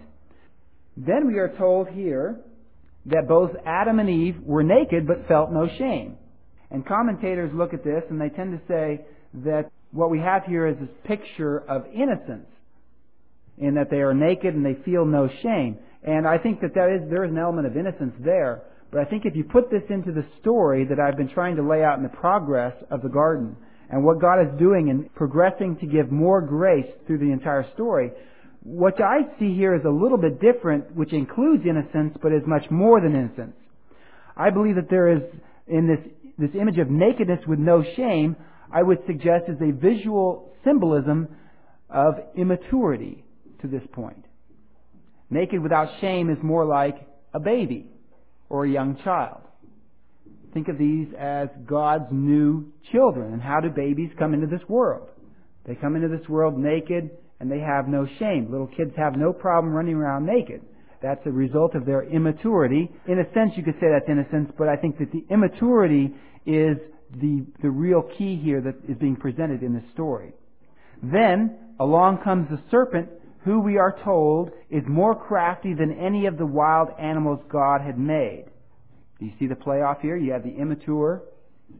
Then 0.96 1.28
we 1.28 1.38
are 1.38 1.54
told 1.56 1.88
here 1.88 2.40
that 3.06 3.28
both 3.28 3.50
Adam 3.64 4.00
and 4.00 4.10
Eve 4.10 4.40
were 4.42 4.64
naked 4.64 5.06
but 5.06 5.28
felt 5.28 5.52
no 5.52 5.68
shame. 5.78 6.16
And 6.70 6.86
commentators 6.86 7.50
look 7.54 7.72
at 7.72 7.84
this 7.84 8.02
and 8.10 8.20
they 8.20 8.28
tend 8.28 8.58
to 8.58 8.66
say 8.68 9.04
that 9.44 9.70
what 9.92 10.10
we 10.10 10.18
have 10.18 10.44
here 10.44 10.66
is 10.66 10.76
this 10.78 10.88
picture 11.04 11.58
of 11.68 11.86
innocence 11.94 12.48
in 13.56 13.74
that 13.74 13.90
they 13.90 13.98
are 13.98 14.14
naked 14.14 14.54
and 14.54 14.64
they 14.64 14.80
feel 14.84 15.04
no 15.04 15.28
shame. 15.42 15.78
And 16.02 16.26
I 16.26 16.38
think 16.38 16.60
that, 16.60 16.74
that 16.74 16.90
is, 16.90 17.10
there 17.10 17.24
is 17.24 17.30
an 17.30 17.38
element 17.38 17.66
of 17.66 17.76
innocence 17.76 18.14
there. 18.20 18.62
But 18.90 19.00
I 19.00 19.04
think 19.04 19.24
if 19.26 19.34
you 19.34 19.44
put 19.44 19.70
this 19.70 19.82
into 19.90 20.12
the 20.12 20.24
story 20.40 20.84
that 20.86 20.98
I've 21.00 21.16
been 21.16 21.28
trying 21.28 21.56
to 21.56 21.62
lay 21.62 21.82
out 21.82 21.98
in 21.98 22.02
the 22.02 22.08
progress 22.08 22.74
of 22.90 23.02
the 23.02 23.08
garden 23.08 23.56
and 23.90 24.04
what 24.04 24.20
God 24.20 24.40
is 24.40 24.58
doing 24.58 24.88
in 24.88 25.08
progressing 25.14 25.76
to 25.78 25.86
give 25.86 26.10
more 26.10 26.40
grace 26.40 26.86
through 27.06 27.18
the 27.18 27.32
entire 27.32 27.66
story, 27.74 28.12
what 28.62 29.00
I 29.02 29.20
see 29.38 29.54
here 29.54 29.74
is 29.74 29.84
a 29.84 29.90
little 29.90 30.18
bit 30.18 30.40
different, 30.40 30.94
which 30.94 31.12
includes 31.12 31.64
innocence, 31.66 32.16
but 32.22 32.32
is 32.32 32.42
much 32.46 32.70
more 32.70 33.00
than 33.00 33.14
innocence. 33.14 33.56
I 34.36 34.50
believe 34.50 34.76
that 34.76 34.90
there 34.90 35.08
is, 35.08 35.22
in 35.66 35.86
this, 35.86 35.98
this 36.38 36.50
image 36.54 36.78
of 36.78 36.88
nakedness 36.88 37.40
with 37.46 37.58
no 37.58 37.82
shame, 37.96 38.36
I 38.72 38.82
would 38.82 38.98
suggest 39.06 39.44
is 39.48 39.60
a 39.60 39.72
visual 39.72 40.52
symbolism 40.64 41.28
of 41.90 42.14
immaturity 42.36 43.24
to 43.62 43.66
this 43.66 43.82
point. 43.92 44.24
Naked 45.30 45.62
without 45.62 45.88
shame 46.00 46.30
is 46.30 46.38
more 46.42 46.64
like 46.64 46.96
a 47.34 47.40
baby 47.40 47.86
or 48.48 48.64
a 48.64 48.70
young 48.70 48.98
child. 49.04 49.40
Think 50.54 50.68
of 50.68 50.78
these 50.78 51.08
as 51.18 51.48
God's 51.66 52.06
new 52.10 52.72
children. 52.92 53.32
And 53.32 53.42
how 53.42 53.60
do 53.60 53.68
babies 53.68 54.10
come 54.18 54.32
into 54.32 54.46
this 54.46 54.66
world? 54.68 55.08
They 55.66 55.74
come 55.74 55.96
into 55.96 56.08
this 56.08 56.26
world 56.28 56.58
naked 56.58 57.10
and 57.40 57.50
they 57.50 57.60
have 57.60 57.88
no 57.88 58.06
shame. 58.18 58.50
Little 58.50 58.66
kids 58.66 58.92
have 58.96 59.16
no 59.16 59.32
problem 59.32 59.72
running 59.72 59.94
around 59.94 60.24
naked. 60.24 60.62
That's 61.02 61.24
a 61.26 61.30
result 61.30 61.74
of 61.74 61.86
their 61.86 62.02
immaturity. 62.02 62.90
In 63.06 63.20
a 63.20 63.32
sense, 63.32 63.52
you 63.56 63.62
could 63.62 63.74
say 63.74 63.86
that's 63.92 64.08
innocence, 64.08 64.50
but 64.58 64.68
I 64.68 64.76
think 64.76 64.98
that 64.98 65.12
the 65.12 65.24
immaturity 65.30 66.12
is 66.48 66.78
the, 67.20 67.44
the 67.62 67.70
real 67.70 68.02
key 68.02 68.40
here 68.42 68.60
that 68.62 68.76
is 68.88 68.96
being 68.96 69.16
presented 69.16 69.62
in 69.62 69.74
this 69.74 69.84
story. 69.92 70.32
Then, 71.02 71.56
along 71.78 72.18
comes 72.24 72.48
the 72.50 72.60
serpent, 72.70 73.08
who 73.44 73.60
we 73.60 73.78
are 73.78 73.96
told 74.04 74.50
is 74.70 74.82
more 74.88 75.14
crafty 75.14 75.74
than 75.74 75.92
any 75.92 76.26
of 76.26 76.38
the 76.38 76.46
wild 76.46 76.88
animals 76.98 77.40
God 77.50 77.80
had 77.82 77.98
made. 77.98 78.46
Do 79.18 79.26
you 79.26 79.32
see 79.38 79.46
the 79.46 79.54
playoff 79.54 80.00
here? 80.00 80.16
You 80.16 80.32
have 80.32 80.42
the 80.42 80.54
immature, 80.54 81.22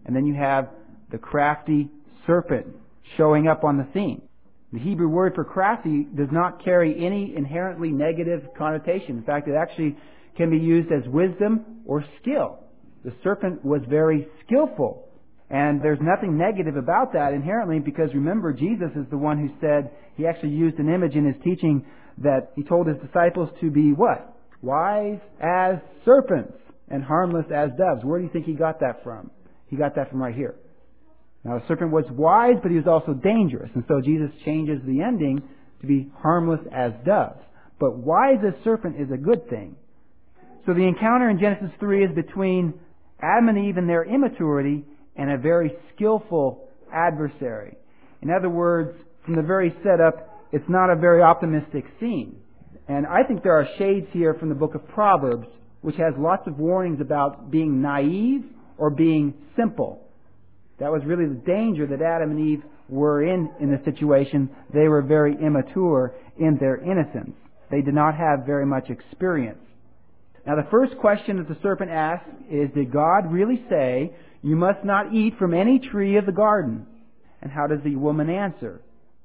and 0.06 0.14
then 0.14 0.26
you 0.26 0.34
have 0.34 0.68
the 1.10 1.18
crafty 1.18 1.88
serpent 2.26 2.66
showing 3.16 3.48
up 3.48 3.64
on 3.64 3.76
the 3.76 3.86
scene. 3.92 4.22
The 4.72 4.78
Hebrew 4.78 5.08
word 5.08 5.34
for 5.34 5.44
crafty 5.44 6.06
does 6.14 6.28
not 6.30 6.62
carry 6.62 7.04
any 7.04 7.34
inherently 7.34 7.90
negative 7.90 8.42
connotation. 8.56 9.16
In 9.16 9.22
fact, 9.22 9.48
it 9.48 9.54
actually 9.54 9.96
can 10.36 10.50
be 10.50 10.58
used 10.58 10.92
as 10.92 11.08
wisdom 11.08 11.82
or 11.86 12.04
skill. 12.20 12.58
The 13.08 13.14
serpent 13.24 13.64
was 13.64 13.80
very 13.88 14.28
skillful. 14.44 15.08
And 15.48 15.80
there's 15.80 15.98
nothing 16.02 16.36
negative 16.36 16.76
about 16.76 17.14
that 17.14 17.32
inherently 17.32 17.78
because 17.78 18.12
remember, 18.12 18.52
Jesus 18.52 18.90
is 18.96 19.06
the 19.10 19.16
one 19.16 19.38
who 19.38 19.48
said, 19.62 19.90
he 20.18 20.26
actually 20.26 20.50
used 20.50 20.78
an 20.78 20.92
image 20.92 21.14
in 21.14 21.24
his 21.24 21.36
teaching 21.42 21.86
that 22.18 22.52
he 22.54 22.62
told 22.64 22.86
his 22.86 22.98
disciples 22.98 23.48
to 23.62 23.70
be 23.70 23.92
what? 23.92 24.36
Wise 24.60 25.20
as 25.40 25.76
serpents 26.04 26.58
and 26.90 27.02
harmless 27.02 27.46
as 27.46 27.70
doves. 27.78 28.04
Where 28.04 28.18
do 28.18 28.26
you 28.26 28.30
think 28.30 28.44
he 28.44 28.52
got 28.52 28.80
that 28.80 29.02
from? 29.02 29.30
He 29.68 29.76
got 29.76 29.94
that 29.94 30.10
from 30.10 30.22
right 30.22 30.34
here. 30.34 30.56
Now 31.44 31.60
the 31.60 31.64
serpent 31.66 31.90
was 31.90 32.04
wise, 32.10 32.56
but 32.62 32.70
he 32.70 32.76
was 32.76 32.86
also 32.86 33.14
dangerous. 33.14 33.70
And 33.74 33.84
so 33.88 34.02
Jesus 34.04 34.28
changes 34.44 34.82
the 34.84 35.00
ending 35.00 35.42
to 35.80 35.86
be 35.86 36.10
harmless 36.18 36.60
as 36.76 36.92
doves. 37.06 37.40
But 37.80 37.96
wise 37.96 38.44
as 38.46 38.52
serpent 38.64 39.00
is 39.00 39.08
a 39.10 39.16
good 39.16 39.48
thing. 39.48 39.76
So 40.66 40.74
the 40.74 40.86
encounter 40.86 41.30
in 41.30 41.38
Genesis 41.38 41.70
3 41.80 42.04
is 42.04 42.14
between 42.14 42.74
Adam 43.20 43.48
and 43.48 43.58
Eve 43.58 43.76
in 43.76 43.86
their 43.86 44.04
immaturity 44.04 44.84
and 45.16 45.30
a 45.30 45.38
very 45.38 45.72
skillful 45.94 46.68
adversary. 46.92 47.76
In 48.22 48.30
other 48.30 48.48
words, 48.48 48.96
from 49.24 49.36
the 49.36 49.42
very 49.42 49.74
setup, 49.82 50.46
it's 50.52 50.68
not 50.68 50.90
a 50.90 50.96
very 50.96 51.22
optimistic 51.22 51.84
scene. 52.00 52.36
And 52.88 53.06
I 53.06 53.22
think 53.22 53.42
there 53.42 53.58
are 53.58 53.68
shades 53.78 54.06
here 54.12 54.34
from 54.34 54.48
the 54.48 54.54
book 54.54 54.74
of 54.74 54.86
Proverbs 54.88 55.46
which 55.80 55.96
has 55.96 56.14
lots 56.18 56.46
of 56.46 56.58
warnings 56.58 57.00
about 57.00 57.50
being 57.50 57.80
naive 57.80 58.44
or 58.76 58.90
being 58.90 59.34
simple. 59.56 60.04
That 60.80 60.90
was 60.90 61.02
really 61.04 61.26
the 61.26 61.42
danger 61.46 61.86
that 61.86 62.02
Adam 62.02 62.30
and 62.30 62.40
Eve 62.40 62.62
were 62.88 63.22
in 63.22 63.50
in 63.60 63.70
the 63.70 63.80
situation. 63.84 64.50
They 64.72 64.88
were 64.88 65.02
very 65.02 65.34
immature 65.34 66.14
in 66.38 66.56
their 66.58 66.76
innocence. 66.76 67.36
They 67.70 67.82
did 67.82 67.94
not 67.94 68.14
have 68.14 68.46
very 68.46 68.66
much 68.66 68.90
experience. 68.90 69.58
Now 70.48 70.56
the 70.56 70.66
first 70.70 70.96
question 70.98 71.36
that 71.36 71.46
the 71.46 71.60
serpent 71.62 71.90
asks 71.90 72.26
is, 72.50 72.70
did 72.74 72.90
God 72.90 73.30
really 73.30 73.62
say, 73.68 74.14
you 74.40 74.56
must 74.56 74.82
not 74.82 75.12
eat 75.12 75.34
from 75.38 75.52
any 75.52 75.78
tree 75.78 76.16
of 76.16 76.24
the 76.24 76.32
garden? 76.32 76.86
And 77.42 77.52
how 77.52 77.66
does 77.66 77.80
the 77.84 77.96
woman 77.96 78.30
answer? 78.30 78.80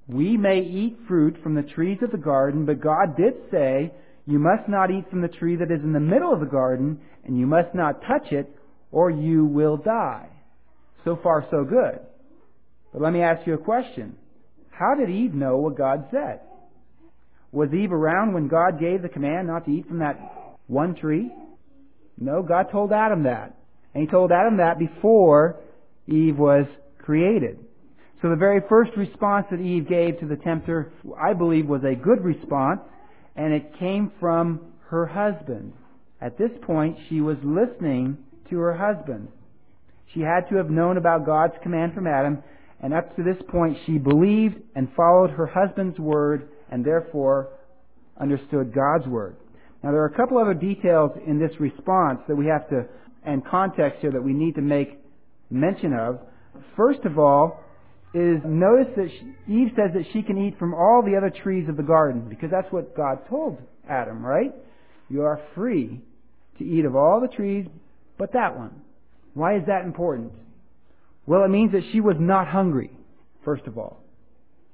We 0.09 0.35
may 0.35 0.59
eat 0.59 0.97
fruit 1.07 1.37
from 1.41 1.55
the 1.55 1.61
trees 1.61 1.99
of 2.01 2.11
the 2.11 2.17
garden, 2.17 2.65
but 2.65 2.81
God 2.81 3.15
did 3.15 3.35
say, 3.49 3.93
you 4.27 4.37
must 4.37 4.67
not 4.67 4.91
eat 4.91 5.09
from 5.09 5.21
the 5.21 5.29
tree 5.29 5.55
that 5.55 5.71
is 5.71 5.81
in 5.81 5.93
the 5.93 5.99
middle 6.01 6.33
of 6.33 6.41
the 6.41 6.45
garden, 6.45 6.99
and 7.23 7.39
you 7.39 7.47
must 7.47 7.73
not 7.73 8.01
touch 8.01 8.33
it, 8.33 8.53
or 8.91 9.09
you 9.09 9.45
will 9.45 9.77
die. 9.77 10.27
So 11.05 11.17
far, 11.23 11.47
so 11.49 11.63
good. 11.63 11.99
But 12.91 13.01
let 13.01 13.13
me 13.13 13.21
ask 13.21 13.47
you 13.47 13.53
a 13.53 13.57
question. 13.57 14.17
How 14.71 14.93
did 14.99 15.09
Eve 15.09 15.33
know 15.33 15.55
what 15.55 15.77
God 15.77 16.05
said? 16.11 16.41
Was 17.53 17.69
Eve 17.73 17.93
around 17.93 18.33
when 18.33 18.49
God 18.49 18.77
gave 18.77 19.01
the 19.01 19.07
command 19.07 19.47
not 19.47 19.63
to 19.65 19.71
eat 19.71 19.87
from 19.87 19.99
that 19.99 20.42
one 20.67 20.95
tree? 20.95 21.31
No, 22.17 22.41
God 22.43 22.67
told 22.71 22.91
Adam 22.91 23.23
that. 23.23 23.55
And 23.93 24.03
He 24.03 24.09
told 24.09 24.31
Adam 24.31 24.57
that 24.57 24.79
before 24.79 25.57
Eve 26.07 26.37
was 26.37 26.65
created. 26.99 27.59
So 28.21 28.29
the 28.29 28.35
very 28.35 28.61
first 28.69 28.91
response 28.95 29.47
that 29.51 29.59
Eve 29.59 29.87
gave 29.87 30.19
to 30.19 30.25
the 30.25 30.37
tempter, 30.37 30.93
I 31.21 31.33
believe, 31.33 31.67
was 31.67 31.83
a 31.83 31.95
good 31.95 32.23
response, 32.23 32.79
and 33.35 33.53
it 33.53 33.77
came 33.77 34.11
from 34.19 34.61
her 34.89 35.05
husband. 35.05 35.73
At 36.21 36.37
this 36.37 36.51
point, 36.61 36.97
she 37.09 37.19
was 37.19 37.37
listening 37.43 38.17
to 38.49 38.57
her 38.59 38.77
husband. 38.77 39.27
She 40.13 40.21
had 40.21 40.47
to 40.49 40.55
have 40.55 40.69
known 40.69 40.97
about 40.97 41.25
God's 41.25 41.55
command 41.63 41.93
from 41.93 42.07
Adam, 42.07 42.41
and 42.81 42.93
up 42.93 43.15
to 43.15 43.23
this 43.23 43.41
point 43.49 43.77
she 43.85 43.97
believed 43.97 44.55
and 44.75 44.87
followed 44.95 45.31
her 45.31 45.47
husband's 45.47 45.99
word 45.99 46.47
and 46.71 46.85
therefore 46.85 47.49
understood 48.19 48.73
God's 48.73 49.07
word. 49.07 49.35
Now 49.83 49.91
there 49.91 50.01
are 50.01 50.07
a 50.07 50.15
couple 50.15 50.37
other 50.37 50.53
details 50.53 51.11
in 51.27 51.39
this 51.39 51.51
response 51.59 52.19
that 52.27 52.35
we 52.35 52.47
have 52.47 52.69
to, 52.69 52.85
and 53.25 53.45
context 53.45 53.99
here 54.01 54.11
that 54.11 54.23
we 54.23 54.33
need 54.33 54.55
to 54.55 54.61
make 54.61 54.97
mention 55.49 55.93
of. 55.93 56.19
First 56.77 57.01
of 57.05 57.19
all, 57.19 57.59
is 58.13 58.39
notice 58.45 58.93
that 58.95 59.09
she, 59.09 59.51
Eve 59.51 59.71
says 59.75 59.91
that 59.95 60.05
she 60.13 60.21
can 60.21 60.37
eat 60.37 60.57
from 60.59 60.73
all 60.73 61.01
the 61.03 61.17
other 61.17 61.31
trees 61.31 61.67
of 61.67 61.77
the 61.77 61.83
garden 61.83 62.27
because 62.29 62.51
that's 62.51 62.71
what 62.71 62.95
God 62.95 63.27
told 63.27 63.57
Adam, 63.89 64.23
right? 64.23 64.53
You 65.09 65.23
are 65.23 65.41
free 65.55 65.99
to 66.59 66.63
eat 66.63 66.85
of 66.85 66.95
all 66.95 67.19
the 67.19 67.35
trees 67.35 67.65
but 68.17 68.33
that 68.33 68.57
one. 68.57 68.81
Why 69.33 69.57
is 69.57 69.63
that 69.65 69.83
important? 69.83 70.31
Well, 71.25 71.43
it 71.43 71.49
means 71.49 71.71
that 71.71 71.81
she 71.91 72.01
was 72.01 72.15
not 72.19 72.47
hungry, 72.47 72.91
first 73.43 73.65
of 73.65 73.77
all. 73.77 74.03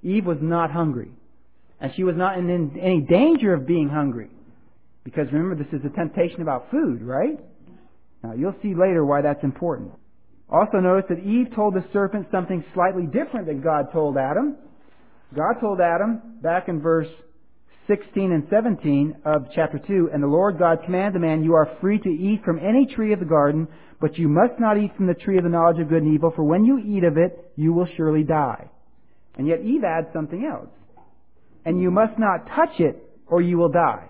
Eve 0.03 0.25
was 0.25 0.37
not 0.41 0.71
hungry. 0.71 1.11
And 1.79 1.93
she 1.95 2.03
was 2.03 2.15
not 2.17 2.37
in 2.37 2.77
any 2.77 2.99
danger 2.99 3.53
of 3.53 3.65
being 3.65 3.87
hungry. 3.87 4.29
Because 5.03 5.27
remember, 5.31 5.55
this 5.55 5.73
is 5.73 5.85
a 5.85 5.95
temptation 5.95 6.41
about 6.41 6.69
food, 6.71 7.01
right? 7.01 7.39
Now, 8.23 8.33
you'll 8.33 8.55
see 8.61 8.75
later 8.75 9.05
why 9.05 9.21
that's 9.21 9.43
important. 9.43 9.91
Also 10.49 10.77
notice 10.77 11.05
that 11.09 11.19
Eve 11.19 11.47
told 11.55 11.73
the 11.73 11.85
serpent 11.93 12.27
something 12.31 12.63
slightly 12.73 13.05
different 13.05 13.47
than 13.47 13.61
God 13.61 13.91
told 13.93 14.17
Adam. 14.17 14.57
God 15.35 15.61
told 15.61 15.79
Adam, 15.79 16.39
back 16.41 16.67
in 16.67 16.81
verse 16.81 17.07
16 17.87 18.31
and 18.31 18.47
17 18.49 19.15
of 19.25 19.45
chapter 19.53 19.79
2, 19.79 20.09
And 20.13 20.21
the 20.21 20.27
Lord 20.27 20.57
God 20.59 20.79
commanded 20.83 21.15
the 21.15 21.25
man, 21.25 21.43
You 21.43 21.53
are 21.53 21.77
free 21.81 21.99
to 21.99 22.09
eat 22.09 22.41
from 22.43 22.59
any 22.59 22.87
tree 22.95 23.13
of 23.13 23.19
the 23.19 23.25
garden, 23.25 23.67
but 24.01 24.17
you 24.17 24.27
must 24.27 24.59
not 24.59 24.77
eat 24.77 24.91
from 24.95 25.07
the 25.07 25.13
tree 25.13 25.37
of 25.37 25.43
the 25.43 25.49
knowledge 25.49 25.79
of 25.79 25.89
good 25.89 26.03
and 26.03 26.13
evil, 26.13 26.31
for 26.35 26.43
when 26.43 26.65
you 26.65 26.79
eat 26.79 27.03
of 27.03 27.17
it, 27.17 27.51
you 27.55 27.73
will 27.73 27.87
surely 27.97 28.23
die. 28.23 28.69
And 29.37 29.47
yet 29.47 29.61
Eve 29.61 29.83
adds 29.83 30.07
something 30.13 30.45
else. 30.45 30.69
And 31.65 31.81
you 31.81 31.91
must 31.91 32.17
not 32.17 32.47
touch 32.47 32.79
it, 32.79 33.03
or 33.27 33.41
you 33.41 33.57
will 33.57 33.69
die. 33.69 34.09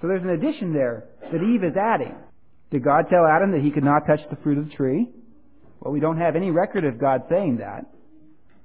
So 0.00 0.08
there's 0.08 0.22
an 0.22 0.30
addition 0.30 0.72
there 0.72 1.04
that 1.20 1.42
Eve 1.42 1.64
is 1.64 1.76
adding. 1.76 2.14
Did 2.70 2.84
God 2.84 3.06
tell 3.10 3.26
Adam 3.26 3.52
that 3.52 3.60
he 3.62 3.70
could 3.70 3.84
not 3.84 4.06
touch 4.06 4.20
the 4.30 4.36
fruit 4.36 4.58
of 4.58 4.68
the 4.68 4.74
tree? 4.74 5.08
Well, 5.80 5.92
we 5.92 6.00
don't 6.00 6.18
have 6.18 6.36
any 6.36 6.50
record 6.50 6.84
of 6.84 6.98
God 6.98 7.22
saying 7.28 7.58
that. 7.58 7.86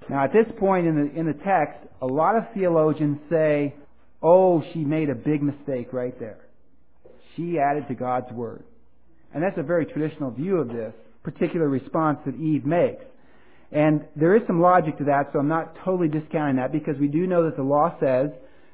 Now, 0.10 0.24
at 0.24 0.34
this 0.34 0.46
point 0.60 0.86
in 0.86 0.96
the, 0.96 1.20
in 1.20 1.26
the 1.26 1.34
text, 1.34 1.80
a 2.02 2.06
lot 2.06 2.36
of 2.36 2.44
theologians 2.54 3.18
say, 3.30 3.74
oh, 4.22 4.64
she 4.74 4.80
made 4.80 5.10
a 5.10 5.16
big 5.16 5.42
mistake 5.42 5.92
right 5.92 6.18
there. 6.20 6.40
She 7.36 7.58
added 7.60 7.88
to 7.88 7.96
God's 7.96 8.32
word. 8.32 8.64
And 9.34 9.44
that's 9.44 9.58
a 9.58 9.64
very 9.64 9.86
traditional 9.86 10.32
view 10.32 10.58
of 10.58 10.68
this 10.68 10.94
particular 11.24 11.68
response 11.68 12.20
that 12.26 12.36
Eve 12.36 12.66
makes. 12.66 13.04
And 13.72 14.06
there 14.16 14.36
is 14.36 14.44
some 14.46 14.62
logic 14.62 14.98
to 15.00 15.06
that, 15.06 15.32
so 15.34 15.40
I'm 15.40 15.48
not 15.48 15.76
totally 15.84 16.08
discounting 16.08 16.58
that 16.58 16.72
because 16.72 16.98
we 17.00 17.08
do 17.08 17.26
know 17.26 17.44
that 17.46 17.58
the 17.58 17.64
law 17.64 17.98
says, 18.00 18.30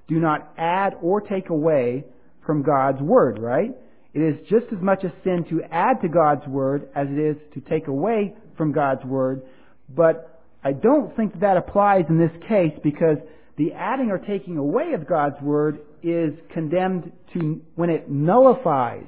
do 0.07 0.19
not 0.19 0.53
add 0.57 0.93
or 1.01 1.21
take 1.21 1.49
away 1.49 2.03
from 2.45 2.63
God's 2.63 3.01
Word, 3.01 3.39
right? 3.39 3.71
It 4.13 4.19
is 4.19 4.35
just 4.49 4.65
as 4.73 4.81
much 4.81 5.03
a 5.03 5.13
sin 5.23 5.45
to 5.49 5.61
add 5.71 6.01
to 6.01 6.09
God's 6.09 6.45
Word 6.47 6.89
as 6.95 7.07
it 7.09 7.17
is 7.17 7.37
to 7.53 7.61
take 7.61 7.87
away 7.87 8.35
from 8.57 8.71
God's 8.71 9.03
Word. 9.05 9.43
But 9.89 10.41
I 10.63 10.73
don't 10.73 11.15
think 11.15 11.33
that, 11.33 11.41
that 11.41 11.57
applies 11.57 12.05
in 12.09 12.17
this 12.17 12.31
case 12.47 12.73
because 12.83 13.17
the 13.57 13.73
adding 13.73 14.09
or 14.09 14.17
taking 14.17 14.57
away 14.57 14.93
of 14.93 15.07
God's 15.07 15.41
Word 15.41 15.79
is 16.03 16.33
condemned 16.53 17.11
to 17.33 17.61
when 17.75 17.89
it 17.89 18.09
nullifies 18.09 19.07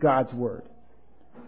God's 0.00 0.32
Word. 0.32 0.62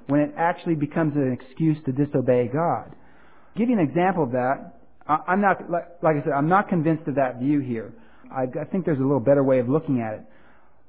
When 0.06 0.20
it 0.20 0.34
actually 0.36 0.74
becomes 0.74 1.14
an 1.16 1.32
excuse 1.32 1.78
to 1.86 1.92
disobey 1.92 2.50
God. 2.52 2.90
I'll 2.90 3.58
give 3.58 3.70
you 3.70 3.78
an 3.78 3.88
example 3.88 4.24
of 4.24 4.32
that. 4.32 4.74
I'm 5.06 5.40
not, 5.40 5.70
like 5.70 6.16
I 6.16 6.24
said, 6.24 6.32
I'm 6.32 6.48
not 6.48 6.68
convinced 6.68 7.08
of 7.08 7.14
that 7.14 7.38
view 7.38 7.60
here. 7.60 7.92
I 8.30 8.46
think 8.70 8.84
there's 8.84 8.98
a 8.98 9.02
little 9.02 9.20
better 9.20 9.44
way 9.44 9.60
of 9.60 9.68
looking 9.68 10.00
at 10.00 10.14
it. 10.14 10.24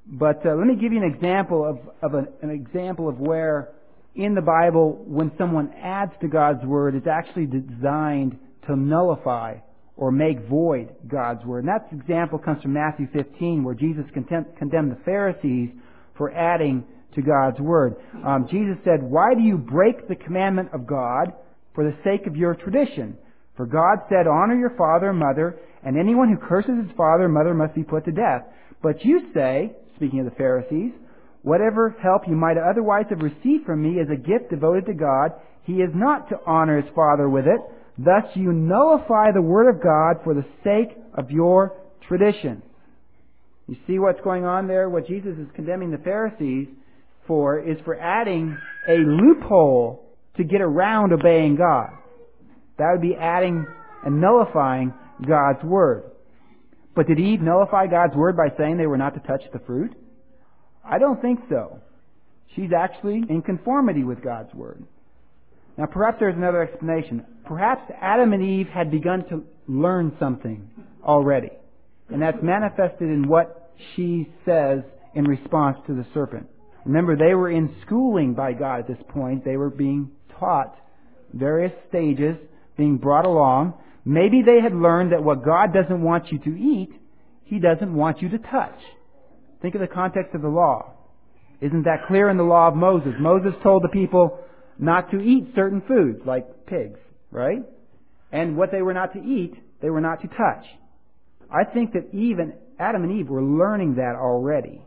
But 0.06 0.44
uh, 0.46 0.54
let 0.54 0.66
me 0.66 0.76
give 0.76 0.92
you 0.92 1.02
an 1.02 1.12
example 1.12 1.64
of, 1.64 1.78
of 2.02 2.14
an, 2.14 2.28
an 2.42 2.50
example 2.50 3.08
of 3.08 3.18
where 3.18 3.70
in 4.14 4.34
the 4.34 4.40
Bible, 4.40 5.04
when 5.06 5.30
someone 5.36 5.72
adds 5.82 6.12
to 6.22 6.28
God's 6.28 6.64
Word, 6.64 6.94
it's 6.94 7.06
actually 7.06 7.46
designed 7.46 8.38
to 8.66 8.74
nullify 8.74 9.56
or 9.96 10.10
make 10.10 10.48
void 10.48 10.94
God's 11.06 11.44
Word. 11.44 11.64
And 11.64 11.68
that 11.68 11.88
example 11.92 12.38
comes 12.38 12.62
from 12.62 12.72
Matthew 12.72 13.08
15, 13.12 13.62
where 13.62 13.74
Jesus 13.74 14.04
condemned 14.12 14.92
the 14.92 14.98
Pharisees 15.04 15.70
for 16.16 16.32
adding 16.32 16.84
to 17.14 17.22
God's 17.22 17.60
Word. 17.60 17.96
Um, 18.24 18.46
Jesus 18.50 18.76
said, 18.84 19.02
Why 19.02 19.34
do 19.34 19.42
you 19.42 19.58
break 19.58 20.08
the 20.08 20.16
commandment 20.16 20.70
of 20.72 20.86
God 20.86 21.32
for 21.74 21.84
the 21.84 21.96
sake 22.04 22.26
of 22.26 22.36
your 22.36 22.54
tradition? 22.54 23.18
For 23.56 23.66
God 23.66 23.98
said, 24.08 24.26
Honor 24.26 24.54
your 24.54 24.74
father 24.76 25.10
and 25.10 25.18
mother, 25.18 25.58
and 25.82 25.98
anyone 25.98 26.28
who 26.28 26.46
curses 26.46 26.86
his 26.86 26.96
father 26.96 27.24
and 27.24 27.34
mother 27.34 27.54
must 27.54 27.74
be 27.74 27.84
put 27.84 28.04
to 28.04 28.12
death. 28.12 28.44
But 28.82 29.04
you 29.04 29.30
say, 29.34 29.72
speaking 29.96 30.20
of 30.20 30.26
the 30.26 30.36
Pharisees, 30.36 30.92
whatever 31.42 31.96
help 32.02 32.22
you 32.28 32.36
might 32.36 32.56
otherwise 32.58 33.06
have 33.10 33.20
received 33.20 33.66
from 33.66 33.82
me 33.82 34.00
is 34.00 34.08
a 34.10 34.16
gift 34.16 34.50
devoted 34.50 34.86
to 34.86 34.94
God. 34.94 35.32
He 35.64 35.74
is 35.74 35.90
not 35.94 36.28
to 36.28 36.36
honor 36.46 36.80
his 36.80 36.90
father 36.94 37.28
with 37.28 37.46
it. 37.46 37.60
Thus 37.98 38.24
you 38.34 38.52
nullify 38.52 39.32
the 39.32 39.42
word 39.42 39.74
of 39.74 39.82
God 39.82 40.22
for 40.22 40.34
the 40.34 40.44
sake 40.62 40.96
of 41.14 41.30
your 41.30 41.72
tradition. 42.06 42.62
You 43.66 43.76
see 43.86 43.98
what's 43.98 44.20
going 44.20 44.44
on 44.44 44.68
there? 44.68 44.88
What 44.88 45.08
Jesus 45.08 45.36
is 45.38 45.48
condemning 45.54 45.90
the 45.90 45.98
Pharisees 45.98 46.68
for 47.26 47.58
is 47.58 47.78
for 47.84 47.98
adding 47.98 48.56
a 48.88 48.94
loophole 48.94 50.06
to 50.36 50.44
get 50.44 50.60
around 50.60 51.12
obeying 51.12 51.56
God. 51.56 51.90
That 52.78 52.90
would 52.92 53.02
be 53.02 53.16
adding 53.16 53.66
and 54.04 54.20
nullifying 54.20 54.92
God's 55.26 55.64
word. 55.64 56.04
But 56.96 57.06
did 57.06 57.20
Eve 57.20 57.42
nullify 57.42 57.86
God's 57.86 58.16
word 58.16 58.36
by 58.36 58.48
saying 58.56 58.78
they 58.78 58.86
were 58.86 58.96
not 58.96 59.14
to 59.14 59.20
touch 59.20 59.42
the 59.52 59.60
fruit? 59.60 59.92
I 60.82 60.98
don't 60.98 61.20
think 61.20 61.40
so. 61.50 61.78
She's 62.56 62.70
actually 62.76 63.22
in 63.28 63.42
conformity 63.42 64.02
with 64.02 64.24
God's 64.24 64.52
word. 64.54 64.82
Now 65.76 65.84
perhaps 65.84 66.16
there's 66.18 66.36
another 66.36 66.62
explanation. 66.62 67.24
Perhaps 67.44 67.92
Adam 68.00 68.32
and 68.32 68.42
Eve 68.42 68.68
had 68.68 68.90
begun 68.90 69.28
to 69.28 69.44
learn 69.68 70.16
something 70.18 70.70
already. 71.04 71.50
And 72.08 72.22
that's 72.22 72.42
manifested 72.42 73.10
in 73.10 73.28
what 73.28 73.72
she 73.94 74.28
says 74.46 74.80
in 75.14 75.24
response 75.24 75.76
to 75.86 75.94
the 75.94 76.06
serpent. 76.14 76.48
Remember, 76.86 77.14
they 77.14 77.34
were 77.34 77.50
in 77.50 77.74
schooling 77.84 78.32
by 78.32 78.52
God 78.54 78.80
at 78.80 78.88
this 78.88 79.04
point. 79.08 79.44
They 79.44 79.56
were 79.56 79.70
being 79.70 80.12
taught 80.38 80.78
various 81.34 81.72
stages, 81.88 82.36
being 82.78 82.96
brought 82.96 83.26
along. 83.26 83.74
Maybe 84.08 84.42
they 84.46 84.60
had 84.62 84.72
learned 84.72 85.10
that 85.10 85.24
what 85.24 85.44
God 85.44 85.74
doesn't 85.74 86.00
want 86.00 86.30
you 86.30 86.38
to 86.38 86.50
eat, 86.50 86.90
He 87.42 87.58
doesn't 87.58 87.92
want 87.92 88.22
you 88.22 88.28
to 88.28 88.38
touch. 88.38 88.78
Think 89.60 89.74
of 89.74 89.80
the 89.80 89.88
context 89.88 90.32
of 90.32 90.42
the 90.42 90.48
law. 90.48 90.92
Isn't 91.60 91.82
that 91.84 92.06
clear 92.06 92.30
in 92.30 92.36
the 92.36 92.44
law 92.44 92.68
of 92.68 92.76
Moses? 92.76 93.14
Moses 93.18 93.52
told 93.64 93.82
the 93.82 93.88
people 93.88 94.38
not 94.78 95.10
to 95.10 95.20
eat 95.20 95.48
certain 95.56 95.82
foods, 95.88 96.20
like 96.24 96.66
pigs, 96.66 97.00
right? 97.32 97.62
And 98.30 98.56
what 98.56 98.70
they 98.70 98.80
were 98.80 98.94
not 98.94 99.12
to 99.14 99.18
eat, 99.18 99.54
they 99.82 99.90
were 99.90 100.00
not 100.00 100.20
to 100.22 100.28
touch. 100.28 100.64
I 101.50 101.64
think 101.64 101.92
that 101.94 102.14
even 102.14 102.52
Adam 102.78 103.02
and 103.02 103.18
Eve 103.18 103.28
were 103.28 103.42
learning 103.42 103.96
that 103.96 104.14
already. 104.14 104.82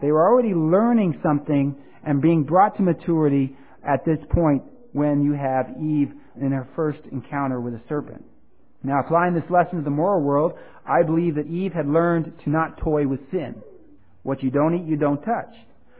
They 0.00 0.10
were 0.10 0.26
already 0.26 0.54
learning 0.54 1.20
something 1.22 1.76
and 2.02 2.22
being 2.22 2.44
brought 2.44 2.76
to 2.78 2.82
maturity 2.82 3.56
at 3.86 4.06
this 4.06 4.18
point 4.30 4.62
when 4.92 5.22
you 5.22 5.32
have 5.32 5.76
Eve 5.82 6.12
in 6.40 6.52
her 6.52 6.66
first 6.74 7.00
encounter 7.12 7.60
with 7.60 7.74
a 7.74 7.80
serpent. 7.88 8.24
Now, 8.84 9.00
applying 9.00 9.34
this 9.34 9.50
lesson 9.50 9.78
to 9.78 9.84
the 9.84 9.90
moral 9.90 10.22
world, 10.22 10.52
I 10.86 11.02
believe 11.02 11.36
that 11.36 11.46
Eve 11.46 11.72
had 11.72 11.88
learned 11.88 12.32
to 12.44 12.50
not 12.50 12.78
toy 12.78 13.08
with 13.08 13.20
sin. 13.30 13.56
What 14.22 14.42
you 14.42 14.50
don't 14.50 14.74
eat, 14.74 14.86
you 14.86 14.96
don't 14.96 15.22
touch. 15.22 15.54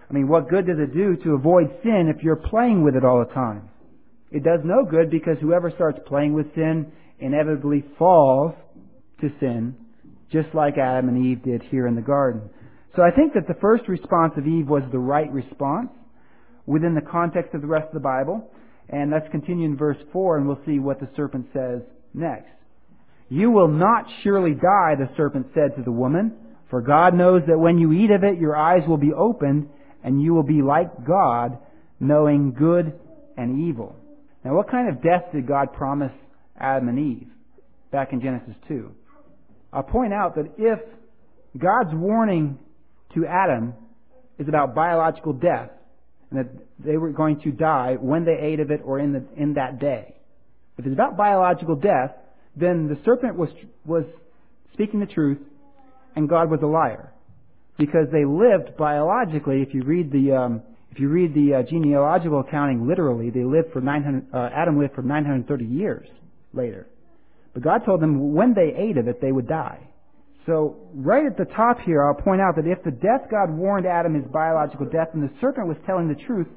I 0.09 0.13
mean, 0.13 0.29
what 0.29 0.51
good 0.51 0.67
does 0.67 0.79
it 0.79 0.93
do 0.93 1.17
to 1.25 1.35
avoid 1.35 1.71
sin 1.83 2.13
if 2.15 2.23
you're 2.23 2.37
playing 2.37 2.85
with 2.85 2.95
it 2.95 3.05
all 3.05 3.25
the 3.27 3.33
time? 3.33 3.71
It 4.31 4.45
does 4.45 4.61
no 4.65 4.85
good 4.85 5.11
because 5.11 5.39
whoever 5.41 5.71
starts 5.71 5.99
playing 6.07 6.35
with 6.35 6.55
sin 6.55 6.93
inevitably 7.21 7.85
falls 7.99 8.53
to 9.21 9.31
sin, 9.41 9.77
just 10.31 10.55
like 10.55 10.77
Adam 10.77 11.09
and 11.09 11.27
Eve 11.27 11.43
did 11.43 11.63
here 11.71 11.87
in 11.87 11.95
the 11.95 12.03
garden. 12.03 12.51
So 12.97 13.03
I 13.03 13.11
think 13.11 13.33
that 13.33 13.49
the 13.49 13.59
first 13.61 13.89
response 13.89 14.35
of 14.37 14.47
Eve 14.47 14.69
was 14.69 14.83
the 14.93 14.99
right 14.99 15.31
response 15.33 15.91
within 16.67 16.95
the 16.95 17.01
context 17.01 17.55
of 17.55 17.63
the 17.63 17.67
rest 17.67 17.87
of 17.87 17.95
the 17.95 18.01
Bible. 18.01 18.51
And 18.91 19.11
let's 19.11 19.29
continue 19.31 19.67
in 19.67 19.77
verse 19.77 19.97
4 20.13 20.37
and 20.37 20.47
we'll 20.47 20.61
see 20.67 20.79
what 20.79 21.01
the 21.01 21.09
serpent 21.17 21.47
says 21.53 21.81
next. 22.13 22.51
You 23.29 23.51
will 23.51 23.69
not 23.69 24.07
surely 24.23 24.53
die, 24.53 24.95
the 24.99 25.09
serpent 25.17 25.49
said 25.55 25.77
to 25.77 25.83
the 25.83 25.93
woman, 25.93 26.37
for 26.71 26.81
God 26.81 27.15
knows 27.15 27.43
that 27.47 27.59
when 27.59 27.79
you 27.79 27.93
eat 27.93 28.11
of 28.11 28.25
it, 28.25 28.39
your 28.39 28.57
eyes 28.57 28.87
will 28.87 28.97
be 28.97 29.13
opened, 29.13 29.69
and 30.03 30.21
you 30.21 30.35
will 30.35 30.43
be 30.43 30.63
like 30.63 31.07
God, 31.07 31.59
knowing 32.01 32.53
good 32.53 32.99
and 33.37 33.69
evil. 33.69 33.97
Now, 34.45 34.55
what 34.55 34.71
kind 34.71 34.89
of 34.89 35.03
death 35.03 35.25
did 35.33 35.47
God 35.47 35.73
promise 35.73 36.13
Adam 36.59 36.89
and 36.89 36.99
Eve 36.99 37.29
back 37.91 38.13
in 38.13 38.21
Genesis 38.21 38.55
2? 38.69 38.91
I'll 39.73 39.83
point 39.83 40.13
out 40.13 40.35
that 40.37 40.53
if 40.59 40.79
God's 41.57 41.95
warning 41.95 42.59
to 43.15 43.27
Adam 43.27 43.75
is 44.39 44.49
about 44.49 44.75
biological 44.75 45.33
death, 45.33 45.71
and 46.31 46.41
that 46.41 46.49
they 46.85 46.97
were 46.97 47.11
going 47.11 47.41
to 47.41 47.53
die 47.53 47.97
when 48.01 48.25
they 48.25 48.37
ate 48.41 48.61
of 48.61 48.71
it 48.71 48.81
or 48.85 48.99
in, 48.99 49.13
the, 49.13 49.25
in 49.37 49.55
that 49.55 49.79
day, 49.79 50.15
if 50.77 50.85
it's 50.85 50.93
about 50.93 51.17
biological 51.17 51.77
death, 51.77 52.15
then 52.57 52.89
the 52.89 52.99
serpent 53.05 53.37
was, 53.37 53.51
was 53.85 54.05
speaking 54.73 55.01
the 55.01 55.07
truth 55.07 55.39
and 56.17 56.29
God 56.29 56.51
was 56.51 56.61
a 56.63 56.67
liar. 56.67 57.13
Because 57.77 58.07
they 58.13 58.25
lived 58.25 58.77
biologically, 58.77 59.63
if 59.63 59.75
you 59.75 59.83
read 59.83 60.13
the, 60.13 60.33
um, 60.33 60.63
if 60.93 61.01
you 61.01 61.09
read 61.09 61.35
the 61.35 61.55
uh, 61.55 61.63
genealogical 61.63 62.41
accounting 62.41 62.87
literally, 62.87 63.31
they 63.31 63.43
lived 63.43 63.73
for 63.73 63.81
900, 63.81 64.27
uh, 64.33 64.51
Adam 64.55 64.79
lived 64.79 64.95
for 64.95 65.03
930 65.03 65.65
years 65.65 66.07
later. 66.53 66.87
But 67.53 67.65
God 67.65 67.85
told 67.85 68.01
them 68.01 68.33
when 68.33 68.55
they 68.55 68.73
ate 68.77 68.97
of 68.97 69.09
it, 69.09 69.21
they 69.21 69.33
would 69.33 69.49
die. 69.49 69.81
So, 70.47 70.77
right 70.95 71.25
at 71.25 71.39
the 71.39 71.47
top 71.47 71.81
here, 71.81 72.05
I'll 72.05 72.15
point 72.15 72.41
out 72.41 72.57
that 72.57 72.67
if 72.67 72.85
the 72.85 72.91
death 72.91 73.31
God 73.31 73.51
warned 73.51 73.87
Adam 73.87 74.15
is 74.15 74.25
biological 74.31 74.87
death, 74.87 75.09
then 75.15 75.23
the 75.23 75.33
serpent 75.41 75.67
was 75.67 75.79
telling 75.87 76.07
the 76.07 76.23
truth, 76.27 76.49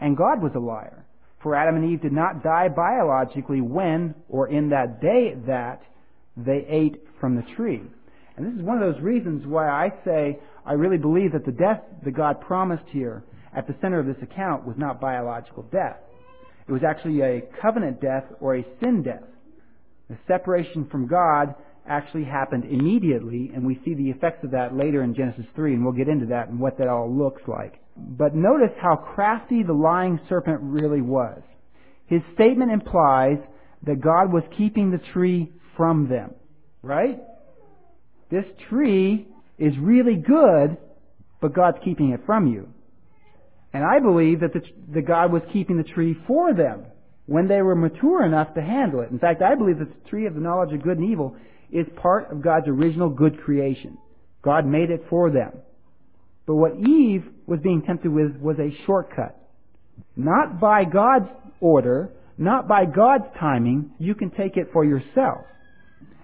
and 0.00 0.16
God 0.16 0.42
was 0.42 0.52
a 0.56 0.58
liar. 0.58 1.05
For 1.46 1.54
Adam 1.54 1.76
and 1.76 1.92
Eve 1.92 2.02
did 2.02 2.12
not 2.12 2.42
die 2.42 2.68
biologically 2.68 3.60
when 3.60 4.16
or 4.28 4.48
in 4.48 4.70
that 4.70 5.00
day 5.00 5.36
that 5.46 5.80
they 6.36 6.66
ate 6.68 7.00
from 7.20 7.36
the 7.36 7.44
tree. 7.54 7.82
And 8.36 8.44
this 8.44 8.52
is 8.58 8.66
one 8.66 8.82
of 8.82 8.92
those 8.92 9.00
reasons 9.00 9.46
why 9.46 9.68
I 9.68 9.92
say 10.04 10.40
I 10.66 10.72
really 10.72 10.98
believe 10.98 11.30
that 11.34 11.46
the 11.46 11.52
death 11.52 11.82
that 12.04 12.16
God 12.16 12.40
promised 12.40 12.88
here 12.90 13.22
at 13.56 13.68
the 13.68 13.76
center 13.80 14.00
of 14.00 14.06
this 14.06 14.20
account 14.22 14.66
was 14.66 14.74
not 14.76 15.00
biological 15.00 15.62
death. 15.70 15.98
It 16.66 16.72
was 16.72 16.82
actually 16.82 17.20
a 17.20 17.42
covenant 17.62 18.00
death 18.00 18.24
or 18.40 18.56
a 18.56 18.66
sin 18.82 19.04
death. 19.04 19.22
The 20.10 20.18
separation 20.26 20.88
from 20.90 21.06
God 21.06 21.54
actually 21.88 22.24
happened 22.24 22.64
immediately, 22.64 23.52
and 23.54 23.64
we 23.64 23.80
see 23.84 23.94
the 23.94 24.10
effects 24.10 24.42
of 24.42 24.50
that 24.50 24.76
later 24.76 25.04
in 25.04 25.14
Genesis 25.14 25.46
3, 25.54 25.74
and 25.74 25.84
we'll 25.84 25.94
get 25.94 26.08
into 26.08 26.26
that 26.26 26.48
and 26.48 26.58
what 26.58 26.76
that 26.78 26.88
all 26.88 27.08
looks 27.08 27.42
like. 27.46 27.80
But 27.96 28.34
notice 28.34 28.72
how 28.80 28.96
crafty 28.96 29.62
the 29.62 29.72
lying 29.72 30.20
serpent 30.28 30.60
really 30.62 31.00
was. 31.00 31.40
His 32.06 32.20
statement 32.34 32.70
implies 32.70 33.38
that 33.84 34.00
God 34.00 34.32
was 34.32 34.42
keeping 34.56 34.90
the 34.90 35.00
tree 35.12 35.52
from 35.76 36.08
them. 36.08 36.34
Right? 36.82 37.18
This 38.30 38.44
tree 38.68 39.26
is 39.58 39.72
really 39.78 40.16
good, 40.16 40.76
but 41.40 41.54
God's 41.54 41.78
keeping 41.84 42.10
it 42.10 42.20
from 42.26 42.46
you. 42.46 42.68
And 43.72 43.84
I 43.84 43.98
believe 43.98 44.40
that, 44.40 44.52
the, 44.52 44.62
that 44.94 45.06
God 45.06 45.32
was 45.32 45.42
keeping 45.52 45.76
the 45.76 45.84
tree 45.84 46.16
for 46.26 46.54
them 46.54 46.86
when 47.26 47.48
they 47.48 47.60
were 47.60 47.74
mature 47.74 48.24
enough 48.24 48.54
to 48.54 48.62
handle 48.62 49.00
it. 49.00 49.10
In 49.10 49.18
fact, 49.18 49.42
I 49.42 49.54
believe 49.54 49.78
that 49.78 49.88
the 49.90 50.08
tree 50.08 50.26
of 50.26 50.34
the 50.34 50.40
knowledge 50.40 50.72
of 50.72 50.82
good 50.82 50.98
and 50.98 51.10
evil 51.10 51.36
is 51.70 51.86
part 51.96 52.30
of 52.30 52.42
God's 52.42 52.68
original 52.68 53.08
good 53.08 53.40
creation. 53.42 53.98
God 54.42 54.64
made 54.64 54.90
it 54.90 55.04
for 55.10 55.30
them. 55.30 55.52
But 56.46 56.54
what 56.54 56.76
Eve 56.76 57.24
was 57.46 57.60
being 57.60 57.82
tempted 57.82 58.12
with 58.12 58.36
was 58.36 58.56
a 58.58 58.76
shortcut. 58.86 59.36
Not 60.16 60.60
by 60.60 60.84
God's 60.84 61.28
order, 61.60 62.10
not 62.38 62.68
by 62.68 62.84
God's 62.84 63.24
timing, 63.38 63.92
you 63.98 64.14
can 64.14 64.30
take 64.30 64.56
it 64.56 64.68
for 64.72 64.84
yourself. 64.84 65.44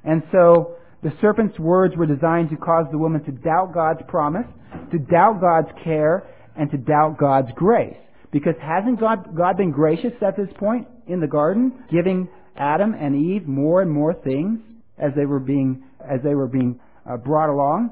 And 0.05 0.23
so, 0.33 0.77
the 1.03 1.13
serpent's 1.21 1.59
words 1.59 1.97
were 1.97 2.07
designed 2.07 2.51
to 2.51 2.57
cause 2.57 2.87
the 2.93 2.99
woman 2.99 3.25
to 3.25 3.33
doubt 3.33 3.73
God's 3.75 4.03
promise, 4.07 4.47
to 4.93 4.99
doubt 4.99 5.41
God's 5.41 5.69
care 5.83 6.23
and 6.57 6.71
to 6.71 6.77
doubt 6.77 7.19
God's 7.19 7.49
grace. 7.57 7.97
Because 8.31 8.55
hasn't 8.61 9.01
God, 9.01 9.37
God 9.37 9.57
been 9.57 9.73
gracious 9.73 10.13
at 10.27 10.37
this 10.37 10.49
point 10.59 10.87
in 11.09 11.21
the 11.21 11.27
garden, 11.27 11.73
giving 11.91 12.29
Adam 12.57 12.95
and 12.95 13.17
Eve 13.17 13.49
more 13.49 13.83
and 13.83 13.91
more 13.91 14.15
things 14.15 14.61
as 14.99 15.11
they 15.17 15.27
were 15.27 15.41
being, 15.41 15.83
as 16.01 16.21
they 16.23 16.35
were 16.35 16.47
being 16.47 16.79
uh, 17.09 17.17
brought 17.17 17.51
along? 17.51 17.91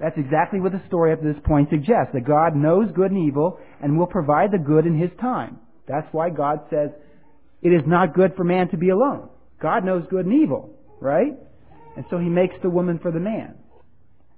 That's 0.00 0.16
exactly 0.16 0.60
what 0.60 0.72
the 0.72 0.82
story 0.88 1.12
up 1.12 1.20
to 1.20 1.32
this 1.32 1.42
point 1.44 1.68
suggests, 1.68 2.14
that 2.14 2.26
God 2.26 2.56
knows 2.56 2.90
good 2.94 3.10
and 3.10 3.28
evil 3.28 3.58
and 3.82 3.98
will 3.98 4.06
provide 4.06 4.50
the 4.50 4.58
good 4.58 4.86
in 4.86 4.98
His 4.98 5.10
time. 5.20 5.58
That's 5.86 6.08
why 6.12 6.30
God 6.30 6.60
says, 6.70 6.90
it 7.62 7.68
is 7.68 7.82
not 7.86 8.14
good 8.14 8.32
for 8.34 8.44
man 8.44 8.70
to 8.70 8.78
be 8.78 8.88
alone. 8.88 9.28
God 9.60 9.84
knows 9.84 10.04
good 10.08 10.24
and 10.24 10.42
evil, 10.42 10.70
right? 11.00 11.32
And 11.96 12.06
so 12.08 12.18
He 12.18 12.30
makes 12.30 12.54
the 12.62 12.70
woman 12.70 12.98
for 12.98 13.12
the 13.12 13.20
man. 13.20 13.56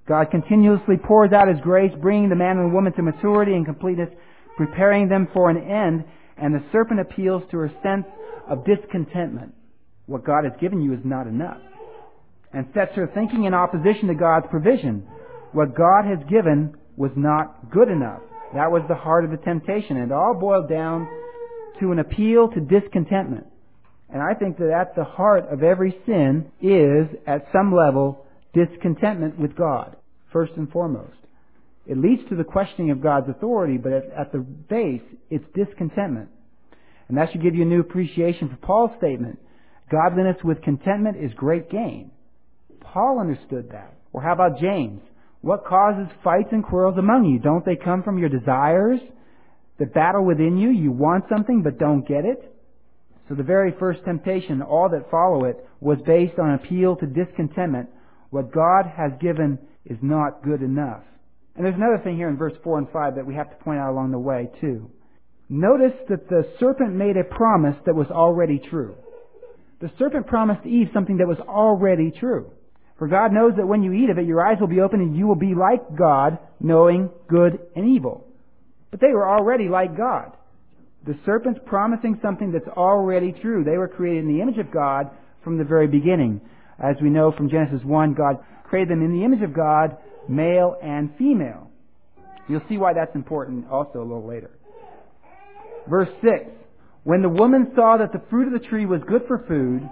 God 0.08 0.32
continuously 0.32 0.96
pours 0.96 1.32
out 1.32 1.46
His 1.46 1.60
grace, 1.62 1.92
bringing 2.00 2.28
the 2.28 2.34
man 2.34 2.58
and 2.58 2.68
the 2.68 2.74
woman 2.74 2.92
to 2.94 3.02
maturity 3.02 3.52
and 3.52 3.64
completeness, 3.64 4.08
preparing 4.56 5.08
them 5.08 5.28
for 5.32 5.48
an 5.48 5.58
end, 5.58 6.04
and 6.36 6.52
the 6.52 6.64
serpent 6.72 6.98
appeals 6.98 7.44
to 7.52 7.58
her 7.58 7.70
sense 7.84 8.06
of 8.48 8.64
discontentment. 8.64 9.54
What 10.06 10.24
God 10.24 10.42
has 10.42 10.54
given 10.60 10.80
you 10.80 10.92
is 10.92 11.04
not 11.04 11.28
enough. 11.28 11.60
And 12.52 12.66
sets 12.74 12.96
her 12.96 13.08
thinking 13.14 13.44
in 13.44 13.54
opposition 13.54 14.08
to 14.08 14.14
God's 14.14 14.46
provision. 14.50 15.06
What 15.52 15.76
God 15.76 16.04
has 16.04 16.18
given 16.28 16.76
was 16.96 17.10
not 17.16 17.70
good 17.70 17.88
enough. 17.88 18.20
That 18.54 18.70
was 18.70 18.82
the 18.88 18.94
heart 18.94 19.24
of 19.24 19.30
the 19.30 19.36
temptation. 19.38 19.96
And 19.96 20.10
it 20.10 20.14
all 20.14 20.34
boiled 20.38 20.68
down 20.68 21.08
to 21.80 21.92
an 21.92 21.98
appeal 21.98 22.48
to 22.48 22.60
discontentment. 22.60 23.46
And 24.08 24.22
I 24.22 24.34
think 24.34 24.58
that 24.58 24.70
at 24.70 24.94
the 24.94 25.04
heart 25.04 25.46
of 25.50 25.62
every 25.62 25.96
sin 26.04 26.50
is, 26.60 27.08
at 27.26 27.46
some 27.52 27.74
level, 27.74 28.26
discontentment 28.52 29.38
with 29.38 29.56
God, 29.56 29.96
first 30.32 30.52
and 30.56 30.70
foremost. 30.70 31.16
It 31.86 31.98
leads 31.98 32.22
to 32.28 32.36
the 32.36 32.44
questioning 32.44 32.90
of 32.90 33.02
God's 33.02 33.28
authority, 33.28 33.78
but 33.78 33.92
at, 33.92 34.04
at 34.12 34.32
the 34.32 34.38
base, 34.38 35.02
it's 35.30 35.44
discontentment. 35.54 36.28
And 37.08 37.16
that 37.16 37.32
should 37.32 37.42
give 37.42 37.54
you 37.54 37.62
a 37.62 37.66
new 37.66 37.80
appreciation 37.80 38.48
for 38.48 38.56
Paul's 38.56 38.92
statement. 38.98 39.38
Godliness 39.90 40.36
with 40.44 40.62
contentment 40.62 41.16
is 41.16 41.32
great 41.34 41.70
gain. 41.70 42.10
Paul 42.80 43.18
understood 43.18 43.70
that. 43.72 43.94
Or 44.12 44.22
how 44.22 44.32
about 44.32 44.60
James? 44.60 45.00
What 45.42 45.66
causes 45.66 46.06
fights 46.22 46.48
and 46.52 46.64
quarrels 46.64 46.96
among 46.98 47.24
you? 47.26 47.40
Don't 47.40 47.64
they 47.64 47.76
come 47.76 48.02
from 48.02 48.18
your 48.18 48.28
desires 48.28 49.00
that 49.78 49.92
battle 49.92 50.24
within 50.24 50.56
you? 50.56 50.70
You 50.70 50.92
want 50.92 51.24
something 51.28 51.62
but 51.62 51.78
don't 51.78 52.06
get 52.06 52.24
it? 52.24 52.48
So 53.28 53.34
the 53.34 53.42
very 53.42 53.74
first 53.78 54.04
temptation, 54.04 54.62
all 54.62 54.88
that 54.90 55.10
follow 55.10 55.44
it, 55.44 55.56
was 55.80 55.98
based 56.06 56.38
on 56.38 56.54
appeal 56.54 56.96
to 56.96 57.06
discontentment. 57.06 57.88
What 58.30 58.52
God 58.52 58.86
has 58.96 59.12
given 59.20 59.58
is 59.84 59.98
not 60.00 60.44
good 60.44 60.62
enough. 60.62 61.02
And 61.56 61.64
there's 61.64 61.76
another 61.76 62.00
thing 62.02 62.16
here 62.16 62.28
in 62.28 62.36
verse 62.36 62.54
4 62.62 62.78
and 62.78 62.88
5 62.90 63.16
that 63.16 63.26
we 63.26 63.34
have 63.34 63.50
to 63.50 63.64
point 63.64 63.80
out 63.80 63.90
along 63.90 64.12
the 64.12 64.18
way, 64.18 64.48
too. 64.60 64.90
Notice 65.48 65.98
that 66.08 66.28
the 66.28 66.48
serpent 66.58 66.94
made 66.94 67.16
a 67.16 67.24
promise 67.24 67.76
that 67.84 67.94
was 67.94 68.06
already 68.10 68.58
true. 68.70 68.94
The 69.80 69.90
serpent 69.98 70.26
promised 70.28 70.64
Eve 70.64 70.88
something 70.94 71.18
that 71.18 71.26
was 71.26 71.40
already 71.40 72.12
true. 72.18 72.52
For 73.02 73.08
God 73.08 73.32
knows 73.32 73.54
that 73.56 73.66
when 73.66 73.82
you 73.82 73.92
eat 73.92 74.10
of 74.10 74.18
it, 74.18 74.26
your 74.26 74.46
eyes 74.46 74.58
will 74.60 74.68
be 74.68 74.80
opened 74.80 75.02
and 75.02 75.16
you 75.16 75.26
will 75.26 75.34
be 75.34 75.56
like 75.56 75.96
God, 75.98 76.38
knowing 76.60 77.10
good 77.26 77.58
and 77.74 77.96
evil. 77.96 78.24
But 78.92 79.00
they 79.00 79.08
were 79.08 79.28
already 79.28 79.68
like 79.68 79.96
God. 79.96 80.30
The 81.04 81.18
serpent's 81.26 81.58
promising 81.66 82.20
something 82.22 82.52
that's 82.52 82.68
already 82.68 83.32
true. 83.32 83.64
They 83.64 83.76
were 83.76 83.88
created 83.88 84.22
in 84.22 84.32
the 84.32 84.40
image 84.40 84.58
of 84.58 84.70
God 84.70 85.10
from 85.42 85.58
the 85.58 85.64
very 85.64 85.88
beginning. 85.88 86.42
As 86.78 86.94
we 87.02 87.10
know 87.10 87.32
from 87.32 87.50
Genesis 87.50 87.84
1, 87.84 88.14
God 88.14 88.36
created 88.62 88.90
them 88.90 89.02
in 89.02 89.18
the 89.18 89.24
image 89.24 89.42
of 89.42 89.52
God, 89.52 89.96
male 90.28 90.76
and 90.80 91.10
female. 91.18 91.72
You'll 92.48 92.62
see 92.68 92.78
why 92.78 92.92
that's 92.92 93.16
important 93.16 93.68
also 93.68 93.98
a 93.98 94.06
little 94.06 94.28
later. 94.28 94.52
Verse 95.90 96.10
6. 96.22 96.52
When 97.02 97.20
the 97.22 97.28
woman 97.28 97.72
saw 97.74 97.96
that 97.96 98.12
the 98.12 98.22
fruit 98.30 98.46
of 98.46 98.62
the 98.62 98.68
tree 98.68 98.86
was 98.86 99.00
good 99.08 99.22
for 99.26 99.44
food, 99.48 99.90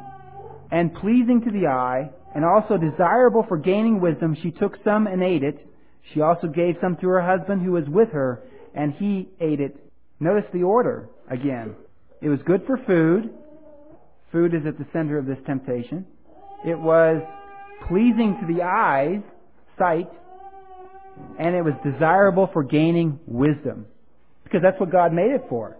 and 0.70 0.94
pleasing 0.94 1.42
to 1.44 1.50
the 1.50 1.66
eye, 1.66 2.10
and 2.34 2.44
also 2.44 2.76
desirable 2.76 3.44
for 3.48 3.56
gaining 3.58 4.00
wisdom, 4.00 4.36
she 4.42 4.50
took 4.50 4.76
some 4.84 5.06
and 5.06 5.22
ate 5.22 5.42
it. 5.42 5.66
She 6.14 6.20
also 6.20 6.46
gave 6.46 6.76
some 6.80 6.96
to 6.96 7.08
her 7.08 7.20
husband 7.20 7.62
who 7.62 7.72
was 7.72 7.84
with 7.88 8.10
her, 8.10 8.42
and 8.74 8.92
he 8.94 9.28
ate 9.40 9.60
it. 9.60 9.76
Notice 10.20 10.44
the 10.52 10.62
order 10.62 11.08
again. 11.28 11.74
It 12.20 12.28
was 12.28 12.40
good 12.44 12.62
for 12.66 12.78
food. 12.86 13.30
Food 14.32 14.54
is 14.54 14.66
at 14.66 14.78
the 14.78 14.86
center 14.92 15.18
of 15.18 15.26
this 15.26 15.38
temptation. 15.46 16.06
It 16.64 16.78
was 16.78 17.22
pleasing 17.88 18.36
to 18.40 18.52
the 18.52 18.62
eyes, 18.62 19.20
sight, 19.78 20.10
and 21.38 21.54
it 21.54 21.62
was 21.62 21.74
desirable 21.84 22.48
for 22.52 22.62
gaining 22.62 23.18
wisdom. 23.26 23.86
Because 24.44 24.60
that's 24.62 24.78
what 24.78 24.92
God 24.92 25.12
made 25.12 25.30
it 25.30 25.44
for. 25.48 25.76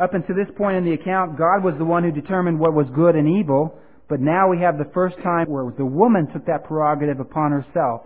Up 0.00 0.14
until 0.14 0.36
this 0.36 0.48
point 0.56 0.76
in 0.76 0.84
the 0.84 0.92
account, 0.92 1.36
God 1.36 1.62
was 1.62 1.74
the 1.78 1.84
one 1.84 2.02
who 2.02 2.12
determined 2.12 2.58
what 2.58 2.72
was 2.72 2.86
good 2.94 3.14
and 3.14 3.28
evil, 3.28 3.78
but 4.12 4.20
now 4.20 4.46
we 4.46 4.58
have 4.58 4.76
the 4.76 4.90
first 4.92 5.16
time 5.22 5.46
where 5.48 5.72
the 5.74 5.86
woman 5.86 6.28
took 6.34 6.44
that 6.44 6.64
prerogative 6.64 7.18
upon 7.18 7.50
herself. 7.50 8.02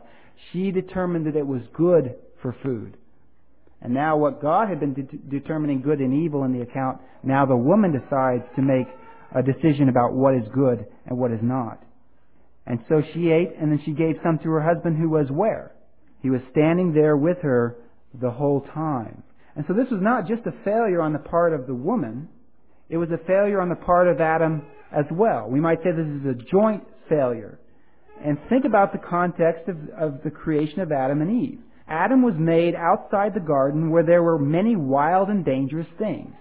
She 0.53 0.71
determined 0.71 1.27
that 1.27 1.35
it 1.35 1.45
was 1.45 1.63
good 1.77 2.15
for 2.41 2.55
food. 2.63 2.97
And 3.83 3.93
now 3.93 4.17
what 4.17 4.41
God 4.41 4.69
had 4.69 4.79
been 4.79 4.95
de- 4.95 5.41
determining 5.41 5.83
good 5.83 5.99
and 5.99 6.15
evil 6.15 6.45
in 6.45 6.53
the 6.53 6.61
account, 6.61 7.01
now 7.25 7.45
the 7.45 7.57
woman 7.57 7.91
decides 7.91 8.45
to 8.55 8.63
make 8.63 8.87
a 9.35 9.43
decision 9.43 9.89
about 9.89 10.13
what 10.13 10.37
is 10.37 10.45
good 10.55 10.87
and 11.07 11.19
what 11.19 11.33
is 11.33 11.41
not. 11.43 11.83
And 12.69 12.79
so 12.89 13.03
she 13.13 13.33
ate, 13.33 13.57
and 13.61 13.73
then 13.73 13.83
she 13.85 13.91
gave 13.91 14.15
some 14.23 14.39
to 14.45 14.51
her 14.51 14.63
husband 14.63 14.97
who 14.97 15.11
was 15.11 15.27
where? 15.29 15.73
He 16.23 16.31
was 16.31 16.41
standing 16.53 16.95
there 16.95 17.17
with 17.17 17.39
her 17.43 17.79
the 18.15 18.31
whole 18.31 18.61
time. 18.73 19.25
And 19.57 19.65
so 19.67 19.75
this 19.75 19.91
was 19.91 20.01
not 20.01 20.29
just 20.29 20.47
a 20.47 20.55
failure 20.65 21.03
on 21.03 21.13
the 21.13 21.19
part 21.19 21.53
of 21.53 21.67
the 21.67 21.75
woman, 21.75 22.29
it 22.89 22.97
was 22.97 23.09
a 23.11 23.27
failure 23.27 23.61
on 23.61 23.71
the 23.71 23.75
part 23.75 24.07
of 24.07 24.21
Adam 24.21 24.63
as 24.93 25.05
well. 25.11 25.49
We 25.49 25.61
might 25.61 25.79
say 25.79 25.91
this 25.93 26.07
is 26.07 26.27
a 26.27 26.51
joint 26.51 26.85
failure. 27.09 27.59
And 28.25 28.39
think 28.49 28.65
about 28.65 28.93
the 28.93 28.99
context 28.99 29.69
of, 29.69 29.77
of 29.99 30.23
the 30.25 30.31
creation 30.31 30.81
of 30.81 30.91
Adam 30.91 31.21
and 31.21 31.45
Eve. 31.45 31.61
Adam 31.89 32.23
was 32.23 32.35
made 32.39 32.75
outside 32.75 33.35
the 33.35 33.41
garden 33.41 33.91
where 33.91 34.03
there 34.03 34.23
were 34.23 34.39
many 34.39 34.75
wild 34.75 35.29
and 35.29 35.45
dangerous 35.45 35.87
things. 35.99 36.35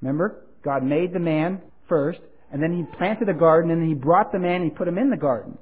Remember? 0.00 0.44
God 0.64 0.82
made 0.82 1.12
the 1.12 1.20
man 1.20 1.60
first, 1.88 2.20
and 2.50 2.62
then 2.62 2.76
he 2.76 2.96
planted 2.96 3.28
a 3.28 3.34
garden, 3.34 3.70
and 3.70 3.82
then 3.82 3.88
he 3.88 3.94
brought 3.94 4.32
the 4.32 4.38
man 4.38 4.62
and 4.62 4.64
he 4.64 4.70
put 4.70 4.88
him 4.88 4.98
in 4.98 5.10
the 5.10 5.16
garden. 5.16 5.58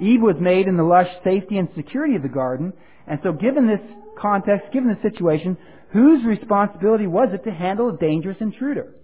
Eve 0.00 0.20
was 0.20 0.36
made 0.40 0.66
in 0.66 0.76
the 0.76 0.82
lush 0.82 1.08
safety 1.22 1.56
and 1.56 1.68
security 1.76 2.16
of 2.16 2.22
the 2.22 2.28
garden, 2.28 2.72
and 3.06 3.20
so 3.22 3.32
given 3.32 3.66
this 3.66 3.80
context, 4.20 4.72
given 4.72 4.88
the 4.88 5.08
situation, 5.08 5.56
whose 5.92 6.24
responsibility 6.24 7.06
was 7.06 7.28
it 7.32 7.44
to 7.44 7.54
handle 7.54 7.90
a 7.90 7.96
dangerous 7.96 8.36
intruder? 8.40 8.94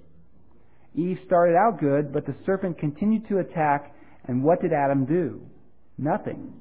Eve 0.94 1.18
started 1.26 1.57
out 1.57 1.81
good, 1.81 2.12
but 2.12 2.26
the 2.26 2.35
serpent 2.44 2.79
continued 2.79 3.29
to 3.29 3.38
attack, 3.38 3.94
and 4.26 4.42
what 4.42 4.61
did 4.61 4.72
Adam 4.72 5.05
do? 5.07 5.40
Nothing. 5.96 6.53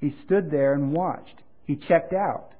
He 0.00 0.14
stood 0.24 0.50
there 0.50 0.74
and 0.74 0.92
watched. 0.92 1.34
He 1.66 1.76
checked 1.76 2.12
out. 2.12 2.52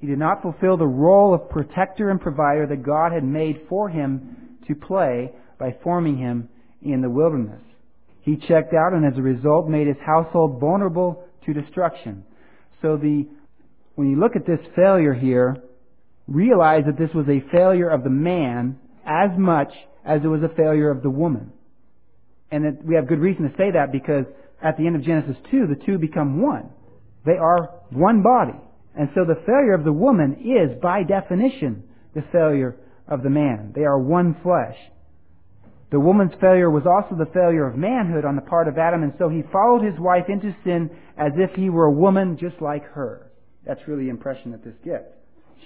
He 0.00 0.06
did 0.06 0.18
not 0.18 0.42
fulfill 0.42 0.76
the 0.76 0.86
role 0.86 1.34
of 1.34 1.50
protector 1.50 2.10
and 2.10 2.20
provider 2.20 2.66
that 2.66 2.82
God 2.82 3.12
had 3.12 3.24
made 3.24 3.62
for 3.68 3.88
him 3.88 4.58
to 4.66 4.74
play 4.74 5.32
by 5.58 5.76
forming 5.82 6.16
him 6.16 6.48
in 6.82 7.02
the 7.02 7.10
wilderness. 7.10 7.60
He 8.22 8.36
checked 8.36 8.72
out 8.72 8.92
and 8.92 9.04
as 9.04 9.18
a 9.18 9.22
result 9.22 9.68
made 9.68 9.86
his 9.86 9.96
household 10.04 10.60
vulnerable 10.60 11.24
to 11.44 11.52
destruction. 11.52 12.24
So 12.82 12.96
the, 12.96 13.26
when 13.94 14.08
you 14.08 14.18
look 14.18 14.36
at 14.36 14.46
this 14.46 14.60
failure 14.76 15.14
here, 15.14 15.56
realize 16.26 16.84
that 16.86 16.98
this 16.98 17.14
was 17.14 17.26
a 17.28 17.44
failure 17.50 17.88
of 17.88 18.04
the 18.04 18.10
man 18.10 18.78
as 19.04 19.30
much 19.36 19.72
as 20.04 20.20
it 20.24 20.28
was 20.28 20.42
a 20.42 20.54
failure 20.54 20.90
of 20.90 21.02
the 21.02 21.10
woman. 21.10 21.52
And 22.50 22.64
that 22.64 22.84
we 22.84 22.94
have 22.94 23.06
good 23.06 23.20
reason 23.20 23.44
to 23.44 23.56
say 23.56 23.70
that 23.72 23.92
because 23.92 24.24
at 24.62 24.76
the 24.76 24.86
end 24.86 24.96
of 24.96 25.04
Genesis 25.04 25.36
2, 25.50 25.66
the 25.66 25.80
two 25.86 25.98
become 25.98 26.42
one. 26.42 26.70
They 27.24 27.36
are 27.36 27.70
one 27.90 28.22
body. 28.22 28.58
And 28.96 29.08
so 29.14 29.24
the 29.24 29.40
failure 29.46 29.74
of 29.74 29.84
the 29.84 29.92
woman 29.92 30.36
is, 30.40 30.80
by 30.82 31.02
definition, 31.04 31.84
the 32.14 32.24
failure 32.32 32.76
of 33.06 33.22
the 33.22 33.30
man. 33.30 33.72
They 33.74 33.84
are 33.84 33.98
one 33.98 34.36
flesh. 34.42 34.76
The 35.90 36.00
woman's 36.00 36.32
failure 36.40 36.70
was 36.70 36.84
also 36.86 37.16
the 37.16 37.30
failure 37.32 37.66
of 37.66 37.76
manhood 37.76 38.24
on 38.24 38.36
the 38.36 38.42
part 38.42 38.68
of 38.68 38.78
Adam, 38.78 39.02
and 39.02 39.12
so 39.18 39.28
he 39.28 39.42
followed 39.52 39.82
his 39.82 39.98
wife 39.98 40.26
into 40.28 40.54
sin 40.64 40.90
as 41.18 41.32
if 41.36 41.50
he 41.56 41.68
were 41.68 41.86
a 41.86 41.92
woman 41.92 42.38
just 42.40 42.60
like 42.62 42.84
her. 42.92 43.30
That's 43.66 43.80
really 43.88 44.04
the 44.04 44.10
impression 44.10 44.52
that 44.52 44.64
this 44.64 44.74
gives. 44.84 45.04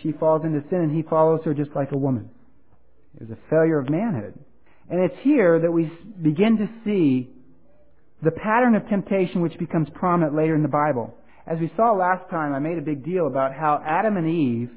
She 0.02 0.12
falls 0.12 0.44
into 0.44 0.62
sin 0.70 0.80
and 0.80 0.94
he 0.94 1.02
follows 1.02 1.40
her 1.44 1.54
just 1.54 1.70
like 1.76 1.92
a 1.92 1.98
woman. 1.98 2.30
It 3.16 3.28
was 3.28 3.30
a 3.30 3.50
failure 3.50 3.78
of 3.78 3.88
manhood. 3.88 4.34
And 4.90 5.00
it's 5.00 5.16
here 5.22 5.58
that 5.60 5.70
we 5.70 5.90
begin 6.22 6.58
to 6.58 6.68
see 6.84 7.30
the 8.22 8.30
pattern 8.30 8.74
of 8.74 8.88
temptation 8.88 9.40
which 9.40 9.58
becomes 9.58 9.88
prominent 9.94 10.34
later 10.34 10.54
in 10.54 10.62
the 10.62 10.68
Bible. 10.68 11.14
As 11.46 11.58
we 11.58 11.70
saw 11.76 11.92
last 11.92 12.28
time, 12.30 12.54
I 12.54 12.58
made 12.58 12.78
a 12.78 12.82
big 12.82 13.04
deal 13.04 13.26
about 13.26 13.54
how 13.54 13.82
Adam 13.84 14.16
and 14.16 14.28
Eve 14.28 14.70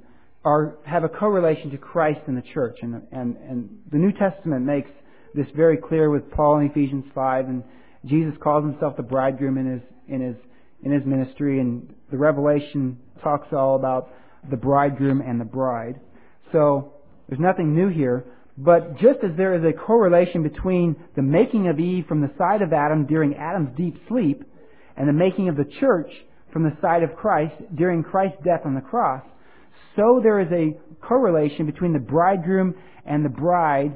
are, 0.44 0.78
have 0.86 1.04
a 1.04 1.10
correlation 1.10 1.72
to 1.72 1.78
Christ 1.78 2.22
and 2.28 2.38
the 2.38 2.44
church. 2.54 2.80
And, 2.82 3.02
and, 3.12 3.38
and 3.38 3.80
the 3.92 3.98
New 3.98 4.12
Testament 4.12 4.66
makes 4.66 4.90
this 5.34 5.48
very 5.56 5.78
clear 5.78 6.10
with 6.10 6.30
Paul 6.32 6.60
in 6.60 6.70
Ephesians 6.70 7.06
5. 7.16 7.46
And 7.46 7.64
Jesus 8.06 8.34
calls 8.42 8.64
himself 8.64 8.98
the 8.98 9.04
bridegroom 9.04 9.58
in 9.58 9.72
his, 9.72 9.82
in 10.08 10.22
his, 10.22 10.36
in 10.84 10.92
his 10.92 11.06
ministry. 11.06 11.60
And 11.60 11.94
the 12.12 12.18
revelation 12.18 13.00
talks 13.24 13.48
all 13.54 13.76
about 13.76 14.10
the 14.50 14.58
bridegroom 14.58 15.22
and 15.22 15.40
the 15.40 15.46
bride. 15.46 16.00
So 16.52 16.94
there's 17.28 17.40
nothing 17.40 17.76
new 17.76 17.90
here. 17.90 18.26
But 18.58 18.98
just 18.98 19.20
as 19.24 19.38
there 19.38 19.54
is 19.56 19.64
a 19.64 19.78
correlation 19.78 20.42
between 20.42 20.96
the 21.16 21.22
making 21.22 21.68
of 21.68 21.80
Eve 21.80 22.06
from 22.08 22.22
the 22.22 22.32
side 22.38 22.62
of 22.62 22.74
Adam 22.74 23.06
during 23.06 23.36
Adam's 23.36 23.78
deep 23.78 23.96
sleep 24.08 24.44
and 24.96 25.08
the 25.08 25.14
making 25.14 25.48
of 25.48 25.58
the 25.58 25.70
church 25.80 26.10
from 26.52 26.64
the 26.64 26.76
side 26.82 27.04
of 27.04 27.16
Christ 27.16 27.54
during 27.76 28.04
Christ's 28.04 28.44
death 28.44 28.62
on 28.66 28.74
the 28.74 28.82
cross, 28.82 29.24
so 29.96 30.20
there 30.22 30.40
is 30.40 30.52
a 30.52 30.78
correlation 31.06 31.66
between 31.66 31.94
the 31.94 32.00
bridegroom 32.00 32.76
and 33.06 33.24
the 33.24 33.30
bride 33.30 33.96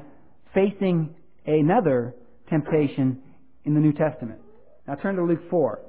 facing 0.54 1.14
another 1.46 2.14
temptation 2.48 3.20
in 3.64 3.74
the 3.74 3.80
New 3.80 3.92
Testament. 3.92 4.38
Now 4.86 4.96
turn 4.96 5.16
to 5.16 5.24
Luke 5.24 5.48
4. 5.50 5.80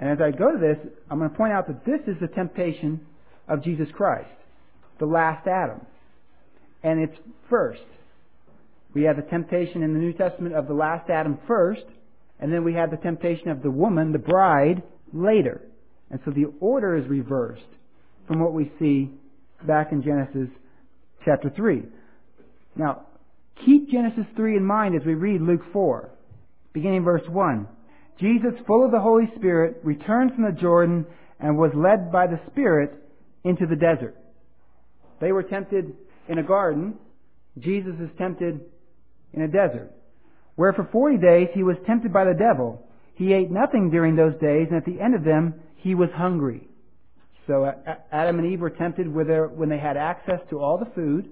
And 0.00 0.10
as 0.10 0.18
I 0.20 0.36
go 0.36 0.50
to 0.50 0.58
this, 0.58 0.76
I'm 1.10 1.18
going 1.18 1.30
to 1.30 1.36
point 1.36 1.52
out 1.52 1.66
that 1.68 1.84
this 1.84 2.00
is 2.06 2.20
the 2.20 2.26
temptation 2.26 3.00
of 3.48 3.62
Jesus 3.62 3.88
Christ, 3.94 4.28
the 4.98 5.06
last 5.06 5.46
Adam. 5.46 5.80
And 6.84 7.00
it's 7.00 7.18
first. 7.50 7.82
We 8.94 9.02
have 9.04 9.16
the 9.16 9.22
temptation 9.22 9.82
in 9.82 9.92
the 9.92 9.98
New 9.98 10.12
Testament 10.12 10.54
of 10.54 10.68
the 10.68 10.74
last 10.74 11.10
Adam 11.10 11.38
first, 11.48 11.84
and 12.38 12.52
then 12.52 12.62
we 12.62 12.74
have 12.74 12.90
the 12.90 12.96
temptation 12.96 13.48
of 13.48 13.62
the 13.62 13.70
woman, 13.70 14.12
the 14.12 14.18
bride, 14.18 14.82
later. 15.12 15.62
And 16.10 16.20
so 16.24 16.30
the 16.30 16.52
order 16.60 16.96
is 16.96 17.08
reversed 17.08 17.62
from 18.28 18.40
what 18.40 18.52
we 18.52 18.70
see 18.78 19.10
back 19.66 19.90
in 19.90 20.02
Genesis 20.02 20.48
chapter 21.24 21.50
3. 21.50 21.82
Now, 22.76 23.06
keep 23.64 23.90
Genesis 23.90 24.26
3 24.36 24.58
in 24.58 24.64
mind 24.64 24.94
as 24.94 25.06
we 25.06 25.14
read 25.14 25.40
Luke 25.40 25.62
4, 25.72 26.10
beginning 26.72 27.02
verse 27.02 27.26
1. 27.28 27.66
Jesus, 28.20 28.52
full 28.66 28.84
of 28.84 28.92
the 28.92 29.00
Holy 29.00 29.24
Spirit, 29.36 29.80
returned 29.82 30.32
from 30.34 30.44
the 30.44 30.60
Jordan 30.60 31.06
and 31.40 31.58
was 31.58 31.72
led 31.74 32.12
by 32.12 32.26
the 32.26 32.40
Spirit 32.50 32.92
into 33.42 33.66
the 33.66 33.76
desert. 33.76 34.16
They 35.20 35.32
were 35.32 35.42
tempted 35.42 35.94
in 36.28 36.38
a 36.38 36.42
garden. 36.42 36.94
Jesus 37.58 37.94
is 38.00 38.10
tempted 38.18 38.60
in 39.32 39.42
a 39.42 39.48
desert, 39.48 39.92
where 40.56 40.72
for 40.72 40.88
40 40.90 41.18
days 41.18 41.48
he 41.54 41.62
was 41.62 41.76
tempted 41.86 42.12
by 42.12 42.24
the 42.24 42.34
devil. 42.34 42.86
He 43.14 43.32
ate 43.32 43.50
nothing 43.50 43.90
during 43.90 44.16
those 44.16 44.34
days, 44.40 44.68
and 44.70 44.76
at 44.76 44.84
the 44.84 45.00
end 45.00 45.14
of 45.14 45.24
them, 45.24 45.54
he 45.76 45.94
was 45.94 46.08
hungry. 46.14 46.68
So 47.46 47.70
Adam 48.10 48.38
and 48.38 48.52
Eve 48.52 48.60
were 48.60 48.70
tempted 48.70 49.06
when 49.12 49.68
they 49.68 49.78
had 49.78 49.96
access 49.96 50.40
to 50.50 50.58
all 50.58 50.78
the 50.78 50.90
food, 50.94 51.28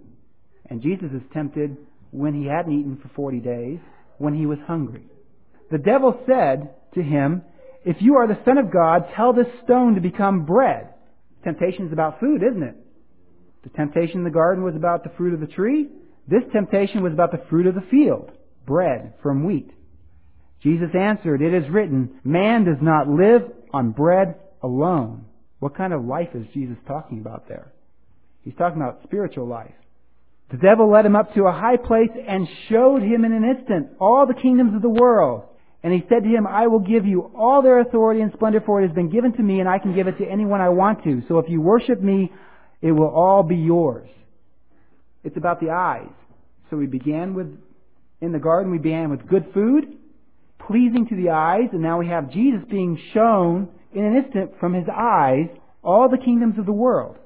and 0.68 0.82
Jesus 0.82 1.10
is 1.14 1.22
tempted 1.32 1.76
when 2.10 2.34
he 2.34 2.46
hadn't 2.46 2.78
eaten 2.78 2.98
for 3.02 3.08
40 3.16 3.40
days, 3.40 3.78
when 4.18 4.34
he 4.34 4.46
was 4.46 4.58
hungry. 4.66 5.04
The 5.70 5.78
devil 5.78 6.20
said 6.26 6.74
to 6.94 7.02
him, 7.02 7.42
If 7.84 7.96
you 8.00 8.16
are 8.16 8.28
the 8.28 8.38
Son 8.44 8.58
of 8.58 8.70
God, 8.70 9.06
tell 9.16 9.32
this 9.32 9.46
stone 9.64 9.94
to 9.94 10.00
become 10.00 10.44
bread. 10.44 10.88
Temptation 11.44 11.86
is 11.86 11.92
about 11.92 12.20
food, 12.20 12.42
isn't 12.42 12.62
it? 12.62 12.76
The 13.62 13.70
temptation 13.70 14.18
in 14.18 14.24
the 14.24 14.30
garden 14.30 14.64
was 14.64 14.74
about 14.74 15.04
the 15.04 15.12
fruit 15.16 15.34
of 15.34 15.40
the 15.40 15.46
tree. 15.46 15.88
This 16.28 16.42
temptation 16.52 17.02
was 17.02 17.12
about 17.12 17.32
the 17.32 17.44
fruit 17.48 17.66
of 17.66 17.74
the 17.74 17.84
field, 17.90 18.30
bread 18.66 19.14
from 19.22 19.44
wheat. 19.44 19.70
Jesus 20.62 20.90
answered, 20.98 21.42
It 21.42 21.54
is 21.54 21.70
written, 21.70 22.20
Man 22.24 22.64
does 22.64 22.80
not 22.80 23.08
live 23.08 23.42
on 23.72 23.90
bread 23.90 24.36
alone. 24.62 25.24
What 25.58 25.76
kind 25.76 25.92
of 25.92 26.04
life 26.04 26.30
is 26.34 26.46
Jesus 26.54 26.76
talking 26.86 27.20
about 27.20 27.48
there? 27.48 27.72
He's 28.44 28.54
talking 28.56 28.80
about 28.80 29.02
spiritual 29.04 29.46
life. 29.46 29.74
The 30.50 30.56
devil 30.58 30.90
led 30.90 31.06
him 31.06 31.16
up 31.16 31.34
to 31.34 31.44
a 31.44 31.52
high 31.52 31.76
place 31.76 32.10
and 32.28 32.46
showed 32.68 33.02
him 33.02 33.24
in 33.24 33.32
an 33.32 33.44
instant 33.44 33.90
all 34.00 34.26
the 34.26 34.34
kingdoms 34.34 34.74
of 34.74 34.82
the 34.82 34.88
world. 34.88 35.44
And 35.82 35.92
he 35.92 36.04
said 36.08 36.22
to 36.22 36.28
him, 36.28 36.46
I 36.46 36.66
will 36.68 36.80
give 36.80 37.06
you 37.06 37.32
all 37.36 37.62
their 37.62 37.80
authority 37.80 38.20
and 38.20 38.32
splendor, 38.32 38.60
for 38.64 38.80
it 38.80 38.86
has 38.86 38.94
been 38.94 39.10
given 39.10 39.32
to 39.32 39.42
me, 39.42 39.60
and 39.60 39.68
I 39.68 39.78
can 39.78 39.94
give 39.94 40.06
it 40.06 40.18
to 40.18 40.26
anyone 40.26 40.60
I 40.60 40.68
want 40.68 41.02
to. 41.04 41.22
So 41.26 41.38
if 41.38 41.48
you 41.48 41.60
worship 41.60 42.00
me, 42.00 42.30
it 42.82 42.92
will 42.92 43.08
all 43.08 43.42
be 43.42 43.56
yours. 43.56 44.08
It's 45.24 45.36
about 45.36 45.60
the 45.60 45.70
eyes. 45.70 46.10
So 46.68 46.76
we 46.76 46.86
began 46.86 47.34
with, 47.34 47.46
in 48.20 48.32
the 48.32 48.38
garden, 48.38 48.72
we 48.72 48.78
began 48.78 49.08
with 49.10 49.26
good 49.26 49.46
food, 49.54 49.84
pleasing 50.66 51.06
to 51.08 51.16
the 51.16 51.30
eyes, 51.30 51.68
and 51.72 51.80
now 51.80 51.98
we 51.98 52.08
have 52.08 52.30
Jesus 52.30 52.62
being 52.68 52.98
shown 53.14 53.68
in 53.94 54.04
an 54.04 54.16
instant 54.16 54.52
from 54.58 54.74
his 54.74 54.86
eyes 54.92 55.46
all 55.82 56.08
the 56.08 56.18
kingdoms 56.18 56.58
of 56.58 56.66
the 56.66 56.72
world. 56.72 57.16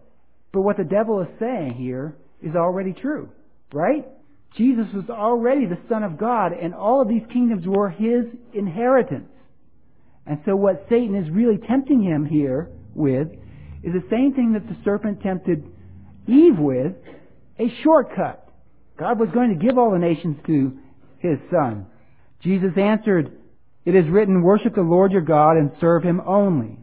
But 0.53 0.63
what 0.63 0.77
the 0.77 0.85
devil 0.85 1.21
is 1.21 1.29
saying 1.39 1.75
here 1.75 2.17
is 2.43 2.55
already 2.55 2.93
true, 2.93 3.31
right? 3.73 4.07
Jesus 4.57 4.87
was 4.95 5.05
already 5.11 5.67
the 5.67 5.79
Son 5.89 6.03
of 6.03 6.19
God, 6.19 6.53
and 6.53 6.75
all 6.75 7.03
of 7.03 7.09
these 7.09 7.23
kingdoms 7.33 7.67
were 7.67 7.91
his 7.91 8.25
inheritance. 8.53 9.29
And 10.27 10.39
so 10.45 10.57
what 10.57 10.87
Satan 10.89 11.15
is 11.15 11.31
really 11.31 11.59
tempting 11.59 12.03
him 12.03 12.25
here 12.25 12.71
with 12.95 13.29
is 13.87 13.93
the 13.93 14.09
same 14.11 14.35
thing 14.35 14.53
that 14.53 14.69
the 14.69 14.77
serpent 14.85 15.23
tempted 15.23 15.65
Eve 16.27 16.59
with, 16.59 16.93
a 17.59 17.73
shortcut. 17.83 18.49
God 18.99 19.21
was 19.21 19.29
going 19.33 19.57
to 19.57 19.65
give 19.65 19.79
all 19.79 19.93
the 19.93 19.99
nations 19.99 20.37
to 20.47 20.77
his 21.19 21.39
son. 21.51 21.87
Jesus 22.43 22.73
answered, 22.77 23.31
It 23.85 23.95
is 23.95 24.09
written, 24.09 24.43
worship 24.43 24.75
the 24.75 24.83
Lord 24.83 25.13
your 25.13 25.21
God 25.21 25.57
and 25.57 25.71
serve 25.81 26.03
him 26.03 26.21
only. 26.27 26.79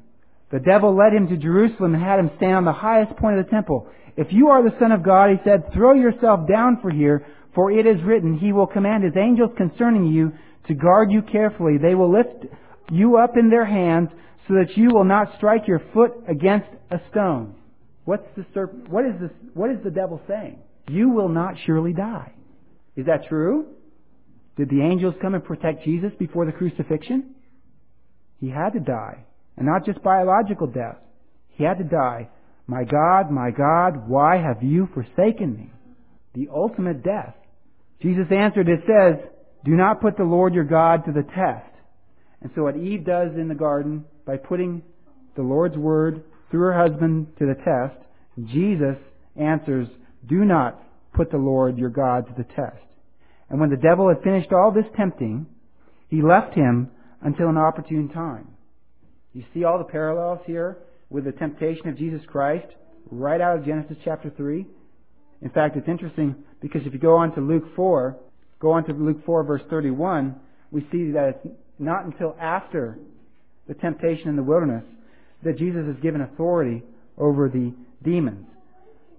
The 0.52 0.60
devil 0.60 0.96
led 0.96 1.14
him 1.14 1.28
to 1.28 1.38
Jerusalem 1.38 1.94
and 1.94 2.04
had 2.04 2.20
him 2.20 2.32
stand 2.38 2.56
on 2.56 2.66
the 2.66 2.74
highest 2.74 3.18
point 3.18 3.38
of 3.38 3.46
the 3.46 3.52
temple. 3.52 3.88
If 4.16 4.28
you 4.32 4.50
are 4.50 4.64
the 4.64 4.78
Son 4.80 4.92
of 4.92 5.04
God, 5.04 5.32
he 5.32 5.38
said, 5.44 5.74
throw 5.74 5.94
yourself 5.94 6.48
down 6.48 6.80
for 6.82 6.90
here, 6.90 7.26
for 7.54 7.72
it 7.72 7.86
is 7.86 8.02
written, 8.04 8.38
He 8.38 8.52
will 8.52 8.68
command 8.68 9.04
His 9.04 9.16
angels 9.16 9.52
concerning 9.58 10.06
you 10.06 10.34
to 10.68 10.74
guard 10.74 11.12
you 11.12 11.22
carefully. 11.22 11.78
They 11.78 11.96
will 11.96 12.12
lift 12.12 12.46
you 12.92 13.18
up 13.18 13.38
in 13.38 13.50
their 13.50 13.66
hands 13.66 14.10
so 14.48 14.56
that 14.56 14.76
you 14.76 14.90
will 14.94 15.06
not 15.06 15.36
strike 15.38 15.68
your 15.68 15.82
foot 15.94 16.12
against 16.28 16.68
a 16.92 17.00
stone. 17.12 17.56
What's 18.06 18.28
the 18.36 18.44
serp- 18.56 18.90
what 18.90 19.06
is 19.06 19.14
this, 19.22 19.32
what 19.54 19.70
is 19.70 19.78
the 19.84 19.92
devil 19.92 20.22
saying? 20.28 20.60
You 20.90 21.10
will 21.10 21.30
not 21.30 21.56
surely 21.66 21.94
die. 21.94 22.34
Is 22.96 23.06
that 23.06 23.28
true? 23.30 23.68
Did 24.58 24.70
the 24.70 24.82
angels 24.82 25.16
come 25.22 25.34
and 25.34 25.44
protect 25.44 25.84
Jesus 25.86 26.12
before 26.20 26.46
the 26.46 26.52
crucifixion? 26.52 27.36
He 28.40 28.50
had 28.50 28.74
to 28.74 28.80
die. 28.80 29.26
And 29.56 29.66
not 29.66 29.86
just 29.86 30.04
biological 30.04 30.68
death. 30.68 30.98
He 31.50 31.64
had 31.64 31.78
to 31.78 31.84
die. 31.84 32.30
My 32.68 32.84
God, 32.84 33.32
my 33.32 33.52
God, 33.52 34.08
why 34.10 34.38
have 34.38 34.64
you 34.64 34.90
forsaken 34.94 35.56
me? 35.56 35.72
The 36.34 36.50
ultimate 36.54 37.04
death. 37.04 37.36
Jesus 38.02 38.26
answered, 38.32 38.68
it 38.68 38.82
says, 38.82 39.24
do 39.64 39.72
not 39.72 40.02
put 40.02 40.18
the 40.18 40.24
Lord 40.24 40.54
your 40.54 40.64
God 40.66 41.06
to 41.06 41.12
the 41.12 41.24
test. 41.24 41.72
And 42.42 42.52
so 42.56 42.64
what 42.64 42.76
Eve 42.76 43.06
does 43.06 43.32
in 43.36 43.48
the 43.48 43.56
garden, 43.56 44.06
by 44.26 44.38
putting 44.38 44.82
the 45.36 45.42
Lord's 45.42 45.78
word 45.78 46.24
through 46.50 46.62
her 46.62 46.78
husband 46.78 47.28
to 47.40 47.46
the 47.46 47.56
test, 47.56 48.00
Jesus 48.52 48.98
answers, 49.36 49.88
do 50.28 50.46
not 50.46 50.82
put 51.14 51.32
the 51.32 51.38
Lord 51.38 51.78
your 51.78 51.90
God 51.90 52.28
to 52.28 52.34
the 52.38 52.44
test. 52.56 52.78
And 53.50 53.60
when 53.60 53.70
the 53.70 53.78
devil 53.78 54.10
had 54.10 54.24
finished 54.24 54.52
all 54.52 54.72
this 54.72 54.86
tempting, 54.96 55.46
he 56.10 56.22
left 56.22 56.56
him 56.56 56.90
until 57.22 57.50
an 57.50 57.58
opportune 57.58 58.10
time. 58.10 58.48
You 59.34 59.44
see 59.54 59.64
all 59.64 59.78
the 59.78 59.84
parallels 59.84 60.40
here 60.46 60.78
with 61.10 61.26
the 61.26 61.32
temptation 61.32 61.88
of 61.88 61.98
Jesus 61.98 62.22
Christ 62.28 62.68
right 63.10 63.42
out 63.42 63.60
of 63.60 63.66
Genesis 63.66 63.98
chapter 64.04 64.32
3? 64.36 64.66
In 65.42 65.50
fact, 65.50 65.76
it's 65.76 65.88
interesting 65.88 66.36
because 66.62 66.82
if 66.86 66.94
you 66.94 67.00
go 67.00 67.16
on 67.16 67.34
to 67.36 67.42
Luke 67.42 67.66
4, 67.76 68.18
go 68.60 68.72
on 68.72 68.86
to 68.86 68.94
Luke 68.94 69.26
4 69.26 69.44
verse 69.44 69.62
31, 69.70 70.36
we 70.72 70.82
see 70.92 71.12
that 71.12 71.42
it's 71.44 71.56
not 71.80 72.06
until 72.06 72.36
after 72.40 72.98
the 73.68 73.74
temptation 73.76 74.30
in 74.30 74.36
the 74.36 74.44
wilderness 74.44 74.84
that 75.44 75.58
Jesus 75.58 75.86
is 75.88 76.02
given 76.02 76.22
authority 76.22 76.84
over 77.18 77.50
the 77.50 77.74
demons. 78.04 78.46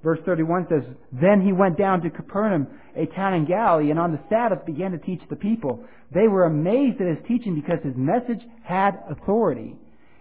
Verse 0.02 0.18
31 0.26 0.66
says, 0.68 0.83
Then 1.12 1.40
he 1.40 1.52
went 1.52 1.78
down 1.78 2.02
to 2.02 2.11
Capernaum, 2.11 2.66
a 2.94 3.07
town 3.07 3.35
in 3.35 3.46
Galilee, 3.46 3.90
and 3.90 3.98
on 3.98 4.12
the 4.12 4.20
Sabbath 4.28 4.66
began 4.66 4.92
to 4.92 4.98
teach 4.98 5.22
the 5.30 5.37
people. 5.37 5.83
They 6.12 6.28
were 6.28 6.44
amazed 6.44 7.00
at 7.00 7.09
his 7.09 7.26
teaching 7.26 7.54
because 7.54 7.83
his 7.83 7.96
message 7.96 8.42
had 8.62 9.02
authority. 9.09 9.76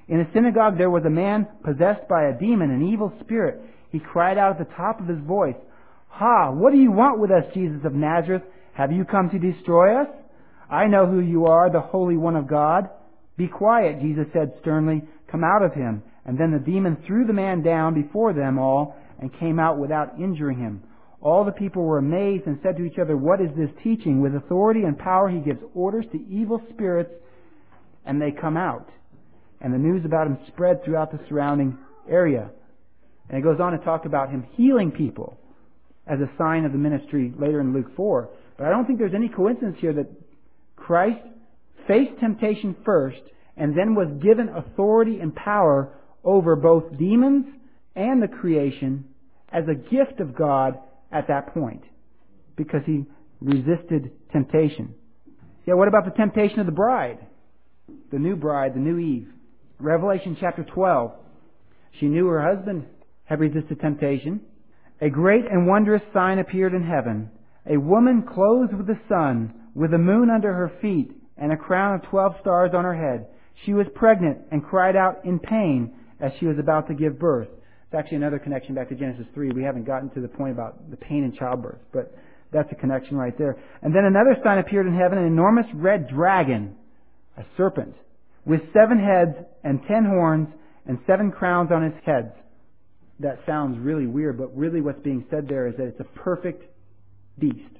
In 0.07 0.21
a 0.21 0.33
synagogue 0.33 0.77
there 0.77 0.89
was 0.89 1.03
a 1.05 1.09
man 1.09 1.47
possessed 1.63 2.07
by 2.07 2.25
a 2.25 2.39
demon, 2.39 2.71
an 2.71 2.93
evil 2.93 3.11
spirit. 3.21 3.61
He 3.91 3.99
cried 3.99 4.37
out 4.37 4.59
at 4.59 4.69
the 4.69 4.75
top 4.75 5.01
of 5.01 5.07
his 5.07 5.19
voice, 5.19 5.55
Ha! 6.09 6.51
What 6.51 6.71
do 6.71 6.79
you 6.79 6.91
want 6.91 7.19
with 7.19 7.31
us, 7.31 7.43
Jesus 7.53 7.83
of 7.83 7.93
Nazareth? 7.93 8.43
Have 8.73 8.91
you 8.91 9.03
come 9.03 9.29
to 9.31 9.39
destroy 9.39 10.01
us? 10.01 10.07
I 10.69 10.87
know 10.87 11.05
who 11.05 11.19
you 11.19 11.45
are, 11.45 11.69
the 11.69 11.81
Holy 11.81 12.17
One 12.17 12.35
of 12.35 12.47
God. 12.47 12.89
Be 13.37 13.47
quiet, 13.47 14.01
Jesus 14.01 14.25
said 14.33 14.53
sternly. 14.61 15.01
Come 15.31 15.43
out 15.43 15.63
of 15.63 15.73
him. 15.73 16.03
And 16.25 16.37
then 16.37 16.51
the 16.51 16.59
demon 16.59 16.97
threw 17.05 17.25
the 17.25 17.33
man 17.33 17.63
down 17.63 17.93
before 17.93 18.33
them 18.33 18.57
all 18.57 18.95
and 19.19 19.37
came 19.39 19.59
out 19.59 19.79
without 19.79 20.19
injuring 20.19 20.59
him. 20.59 20.83
All 21.21 21.45
the 21.45 21.51
people 21.51 21.83
were 21.83 21.97
amazed 21.97 22.47
and 22.47 22.59
said 22.61 22.77
to 22.77 22.83
each 22.83 22.99
other, 22.99 23.15
What 23.15 23.41
is 23.41 23.49
this 23.57 23.69
teaching? 23.83 24.21
With 24.21 24.35
authority 24.35 24.83
and 24.83 24.97
power 24.97 25.29
he 25.29 25.39
gives 25.39 25.59
orders 25.73 26.05
to 26.11 26.19
evil 26.29 26.61
spirits 26.73 27.11
and 28.05 28.21
they 28.21 28.31
come 28.31 28.57
out. 28.57 28.89
And 29.61 29.73
the 29.73 29.77
news 29.77 30.03
about 30.05 30.27
him 30.27 30.37
spread 30.47 30.83
throughout 30.83 31.11
the 31.11 31.19
surrounding 31.29 31.77
area. 32.09 32.49
And 33.29 33.37
it 33.37 33.41
goes 33.41 33.59
on 33.61 33.71
to 33.71 33.77
talk 33.79 34.05
about 34.05 34.29
him 34.29 34.45
healing 34.55 34.91
people 34.91 35.37
as 36.05 36.19
a 36.19 36.29
sign 36.37 36.65
of 36.65 36.73
the 36.73 36.77
ministry 36.77 37.33
later 37.39 37.61
in 37.61 37.73
Luke 37.73 37.95
4. 37.95 38.29
But 38.57 38.67
I 38.67 38.69
don't 38.69 38.85
think 38.85 38.99
there's 38.99 39.15
any 39.15 39.29
coincidence 39.29 39.77
here 39.79 39.93
that 39.93 40.07
Christ 40.75 41.25
faced 41.87 42.19
temptation 42.19 42.75
first 42.85 43.21
and 43.57 43.77
then 43.77 43.95
was 43.95 44.07
given 44.21 44.49
authority 44.49 45.19
and 45.19 45.35
power 45.35 45.93
over 46.23 46.55
both 46.55 46.97
demons 46.97 47.45
and 47.95 48.21
the 48.21 48.27
creation 48.27 49.05
as 49.51 49.63
a 49.67 49.75
gift 49.75 50.19
of 50.19 50.35
God 50.35 50.77
at 51.11 51.27
that 51.27 51.53
point 51.53 51.83
because 52.55 52.81
he 52.85 53.05
resisted 53.41 54.11
temptation. 54.31 54.95
Yeah, 55.65 55.75
what 55.75 55.87
about 55.87 56.05
the 56.05 56.11
temptation 56.11 56.59
of 56.59 56.65
the 56.65 56.71
bride? 56.71 57.19
The 58.11 58.19
new 58.19 58.35
bride, 58.35 58.73
the 58.73 58.79
new 58.79 58.97
Eve. 58.97 59.27
Revelation 59.79 60.37
chapter 60.39 60.63
12. 60.63 61.11
She 61.99 62.07
knew 62.07 62.27
her 62.27 62.55
husband 62.55 62.85
had 63.25 63.39
resisted 63.39 63.79
temptation. 63.79 64.41
A 65.01 65.09
great 65.09 65.45
and 65.49 65.67
wondrous 65.67 66.01
sign 66.13 66.39
appeared 66.39 66.73
in 66.73 66.83
heaven. 66.83 67.29
A 67.69 67.77
woman 67.77 68.23
clothed 68.23 68.73
with 68.73 68.87
the 68.87 68.99
sun, 69.07 69.53
with 69.75 69.91
the 69.91 69.97
moon 69.97 70.29
under 70.29 70.53
her 70.53 70.71
feet, 70.81 71.11
and 71.37 71.51
a 71.51 71.57
crown 71.57 71.95
of 71.95 72.03
twelve 72.09 72.33
stars 72.41 72.71
on 72.73 72.83
her 72.83 72.95
head. 72.95 73.27
She 73.65 73.73
was 73.73 73.87
pregnant 73.95 74.39
and 74.51 74.63
cried 74.63 74.95
out 74.95 75.25
in 75.25 75.39
pain 75.39 75.93
as 76.19 76.31
she 76.39 76.45
was 76.45 76.57
about 76.59 76.87
to 76.87 76.93
give 76.93 77.19
birth. 77.19 77.47
It's 77.93 77.99
actually 77.99 78.17
another 78.17 78.39
connection 78.39 78.73
back 78.75 78.89
to 78.89 78.95
Genesis 78.95 79.27
3. 79.33 79.51
We 79.51 79.63
haven't 79.63 79.85
gotten 79.85 80.09
to 80.11 80.21
the 80.21 80.27
point 80.27 80.51
about 80.51 80.89
the 80.89 80.97
pain 80.97 81.23
in 81.23 81.33
childbirth, 81.33 81.79
but 81.93 82.15
that's 82.51 82.71
a 82.71 82.75
connection 82.75 83.17
right 83.17 83.37
there. 83.37 83.57
And 83.81 83.93
then 83.95 84.05
another 84.05 84.35
sign 84.43 84.57
appeared 84.57 84.87
in 84.87 84.95
heaven, 84.95 85.17
an 85.17 85.25
enormous 85.25 85.65
red 85.75 86.07
dragon, 86.07 86.75
a 87.37 87.43
serpent, 87.57 87.93
with 88.45 88.61
seven 88.73 88.99
heads 88.99 89.35
and 89.63 89.79
ten 89.87 90.05
horns 90.05 90.47
and 90.87 90.99
seven 91.07 91.31
crowns 91.31 91.71
on 91.71 91.83
his 91.83 91.93
heads. 92.05 92.33
That 93.19 93.39
sounds 93.45 93.77
really 93.79 94.07
weird, 94.07 94.37
but 94.37 94.55
really 94.57 94.81
what's 94.81 95.01
being 95.01 95.25
said 95.29 95.47
there 95.47 95.67
is 95.67 95.75
that 95.77 95.85
it's 95.85 95.99
a 95.99 96.19
perfect 96.19 96.63
beast. 97.39 97.77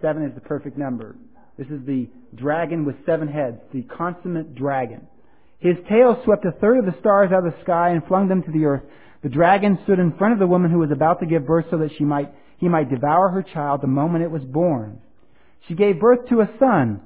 Seven 0.00 0.24
is 0.24 0.34
the 0.34 0.40
perfect 0.40 0.78
number. 0.78 1.16
This 1.58 1.68
is 1.68 1.84
the 1.86 2.08
dragon 2.34 2.84
with 2.84 2.96
seven 3.04 3.28
heads, 3.28 3.58
the 3.72 3.82
consummate 3.82 4.54
dragon. 4.54 5.06
His 5.58 5.76
tail 5.88 6.20
swept 6.24 6.44
a 6.44 6.52
third 6.52 6.78
of 6.78 6.86
the 6.86 6.98
stars 7.00 7.30
out 7.30 7.46
of 7.46 7.52
the 7.52 7.62
sky 7.62 7.90
and 7.90 8.04
flung 8.06 8.28
them 8.28 8.42
to 8.42 8.50
the 8.50 8.64
earth. 8.64 8.82
The 9.22 9.28
dragon 9.28 9.78
stood 9.84 10.00
in 10.00 10.16
front 10.16 10.32
of 10.32 10.40
the 10.40 10.46
woman 10.46 10.70
who 10.70 10.78
was 10.78 10.90
about 10.90 11.20
to 11.20 11.26
give 11.26 11.46
birth 11.46 11.66
so 11.70 11.78
that 11.78 11.92
she 11.96 12.04
might, 12.04 12.32
he 12.58 12.68
might 12.68 12.90
devour 12.90 13.28
her 13.28 13.42
child 13.42 13.80
the 13.80 13.86
moment 13.86 14.24
it 14.24 14.30
was 14.30 14.42
born. 14.42 15.00
She 15.68 15.74
gave 15.74 16.00
birth 16.00 16.28
to 16.28 16.40
a 16.40 16.50
son, 16.58 17.00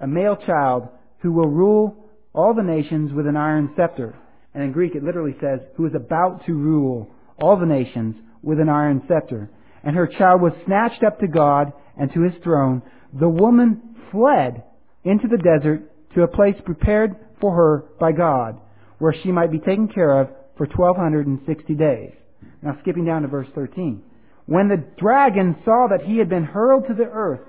a 0.00 0.06
male 0.06 0.36
child, 0.36 0.88
who 1.20 1.32
will 1.32 1.48
rule 1.48 2.04
all 2.34 2.52
the 2.52 2.62
nations 2.62 3.12
with 3.12 3.26
an 3.26 3.36
iron 3.36 3.72
scepter. 3.76 4.14
And 4.52 4.62
in 4.62 4.72
Greek 4.72 4.94
it 4.94 5.02
literally 5.02 5.36
says, 5.40 5.60
who 5.76 5.86
is 5.86 5.94
about 5.94 6.44
to 6.46 6.52
rule 6.52 7.10
all 7.40 7.58
the 7.58 7.64
nations 7.64 8.16
with 8.42 8.60
an 8.60 8.68
iron 8.68 9.02
scepter. 9.08 9.50
And 9.82 9.96
her 9.96 10.06
child 10.06 10.42
was 10.42 10.52
snatched 10.66 11.02
up 11.02 11.20
to 11.20 11.26
God 11.26 11.72
and 11.98 12.12
to 12.12 12.20
his 12.22 12.34
throne. 12.42 12.82
The 13.18 13.28
woman 13.28 13.94
fled 14.10 14.64
into 15.04 15.28
the 15.28 15.38
desert 15.38 15.82
to 16.14 16.22
a 16.22 16.28
place 16.28 16.56
prepared 16.64 17.14
for 17.40 17.54
her 17.54 17.84
by 18.00 18.10
God, 18.10 18.58
where 18.98 19.14
she 19.22 19.30
might 19.30 19.52
be 19.52 19.60
taken 19.60 19.86
care 19.86 20.20
of 20.20 20.28
for 20.56 20.66
1260 20.66 21.74
days. 21.74 22.12
Now 22.60 22.76
skipping 22.82 23.04
down 23.04 23.22
to 23.22 23.28
verse 23.28 23.46
13. 23.54 24.02
When 24.46 24.68
the 24.68 24.84
dragon 24.98 25.56
saw 25.64 25.86
that 25.90 26.04
he 26.04 26.18
had 26.18 26.28
been 26.28 26.44
hurled 26.44 26.88
to 26.88 26.94
the 26.94 27.04
earth, 27.04 27.40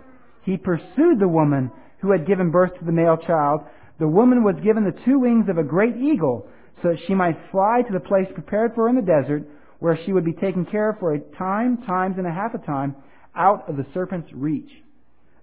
he 0.43 0.57
pursued 0.57 1.19
the 1.19 1.27
woman 1.27 1.71
who 1.99 2.11
had 2.11 2.27
given 2.27 2.51
birth 2.51 2.77
to 2.77 2.85
the 2.85 2.91
male 2.91 3.17
child. 3.17 3.61
The 3.99 4.07
woman 4.07 4.43
was 4.43 4.55
given 4.63 4.83
the 4.83 5.03
two 5.03 5.17
wings 5.17 5.49
of 5.49 5.57
a 5.57 5.63
great 5.63 5.97
eagle 5.97 6.47
so 6.83 6.89
that 6.89 6.99
she 7.07 7.15
might 7.15 7.37
fly 7.51 7.81
to 7.81 7.93
the 7.93 7.99
place 7.99 8.27
prepared 8.33 8.75
for 8.75 8.83
her 8.83 8.89
in 8.89 8.95
the 8.95 9.01
desert, 9.01 9.43
where 9.79 9.97
she 10.05 10.13
would 10.13 10.25
be 10.25 10.33
taken 10.33 10.65
care 10.65 10.91
of 10.91 10.99
for 10.99 11.13
a 11.13 11.19
time, 11.37 11.77
times 11.87 12.15
and 12.19 12.27
a 12.27 12.31
half 12.31 12.53
a 12.53 12.59
time, 12.59 12.95
out 13.35 13.67
of 13.67 13.77
the 13.77 13.85
serpent's 13.93 14.31
reach. 14.31 14.69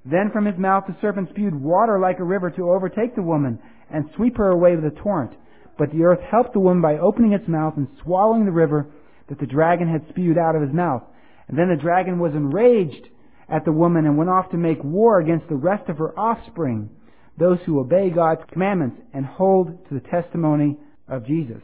Then 0.04 0.30
from 0.32 0.46
his 0.46 0.58
mouth 0.58 0.84
the 0.86 0.96
serpent 1.00 1.30
spewed 1.30 1.54
water 1.54 1.98
like 1.98 2.18
a 2.18 2.24
river 2.24 2.50
to 2.50 2.70
overtake 2.70 3.14
the 3.14 3.22
woman 3.22 3.58
and 3.90 4.10
sweep 4.16 4.36
her 4.36 4.50
away 4.50 4.74
with 4.74 4.84
a 4.84 5.00
torrent. 5.02 5.32
But 5.78 5.90
the 5.92 6.04
earth 6.04 6.20
helped 6.20 6.52
the 6.52 6.60
woman 6.60 6.82
by 6.82 6.98
opening 6.98 7.32
its 7.32 7.48
mouth 7.48 7.74
and 7.76 7.88
swallowing 8.02 8.44
the 8.44 8.52
river 8.52 8.86
that 9.28 9.38
the 9.38 9.46
dragon 9.46 9.88
had 9.88 10.08
spewed 10.08 10.38
out 10.38 10.56
of 10.56 10.62
his 10.62 10.72
mouth. 10.72 11.02
And 11.48 11.58
then 11.58 11.68
the 11.68 11.80
dragon 11.82 12.18
was 12.18 12.34
enraged 12.34 13.08
at 13.48 13.64
the 13.64 13.72
woman 13.72 14.06
and 14.06 14.16
went 14.16 14.30
off 14.30 14.50
to 14.50 14.56
make 14.56 14.82
war 14.82 15.20
against 15.20 15.48
the 15.48 15.54
rest 15.54 15.88
of 15.88 15.98
her 15.98 16.18
offspring, 16.18 16.90
those 17.38 17.58
who 17.64 17.80
obey 17.80 18.10
God's 18.10 18.42
commandments 18.52 19.00
and 19.12 19.24
hold 19.24 19.88
to 19.88 19.94
the 19.94 20.08
testimony 20.08 20.78
of 21.08 21.26
Jesus. 21.26 21.62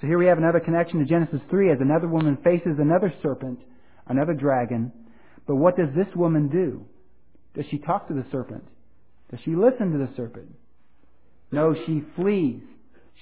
So 0.00 0.06
here 0.06 0.18
we 0.18 0.26
have 0.26 0.38
another 0.38 0.60
connection 0.60 0.98
to 0.98 1.06
Genesis 1.06 1.40
3 1.48 1.72
as 1.72 1.78
another 1.80 2.08
woman 2.08 2.36
faces 2.44 2.78
another 2.78 3.12
serpent, 3.22 3.58
another 4.08 4.34
dragon. 4.34 4.92
But 5.46 5.56
what 5.56 5.76
does 5.76 5.88
this 5.96 6.14
woman 6.14 6.48
do? 6.48 6.86
Does 7.56 7.64
she 7.70 7.78
talk 7.78 8.08
to 8.08 8.14
the 8.14 8.24
serpent? 8.30 8.64
Does 9.30 9.40
she 9.44 9.56
listen 9.56 9.92
to 9.92 9.98
the 9.98 10.10
serpent? 10.14 10.54
No, 11.50 11.74
she 11.86 12.04
flees. 12.14 12.60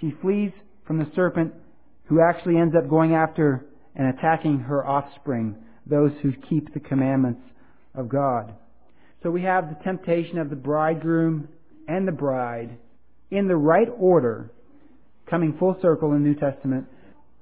She 0.01 0.13
flees 0.21 0.51
from 0.87 0.99
the 0.99 1.07
serpent 1.15 1.55
who 2.07 2.21
actually 2.21 2.59
ends 2.59 2.75
up 2.77 2.91
going 2.91 3.15
after 3.15 3.65
and 3.95 4.09
attacking 4.09 4.59
her 4.59 4.87
offspring, 4.87 5.57
those 5.87 6.11
who 6.23 6.33
keep 6.49 6.75
the 6.75 6.81
commandments 6.81 7.41
of 7.95 8.09
God. 8.09 8.55
So 9.23 9.31
we 9.31 9.43
have 9.43 9.69
the 9.69 9.83
temptation 9.85 10.39
of 10.39 10.51
the 10.51 10.57
bridegroom 10.57 11.49
and 11.87 12.07
the 12.07 12.13
bride 12.13 12.77
in 13.31 13.49
the 13.49 13.57
right 13.57 13.89
order, 13.97 14.51
coming 15.31 15.57
full 15.59 15.77
circle 15.81 16.13
in 16.13 16.23
the 16.23 16.29
New 16.29 16.35
Testament, 16.35 16.87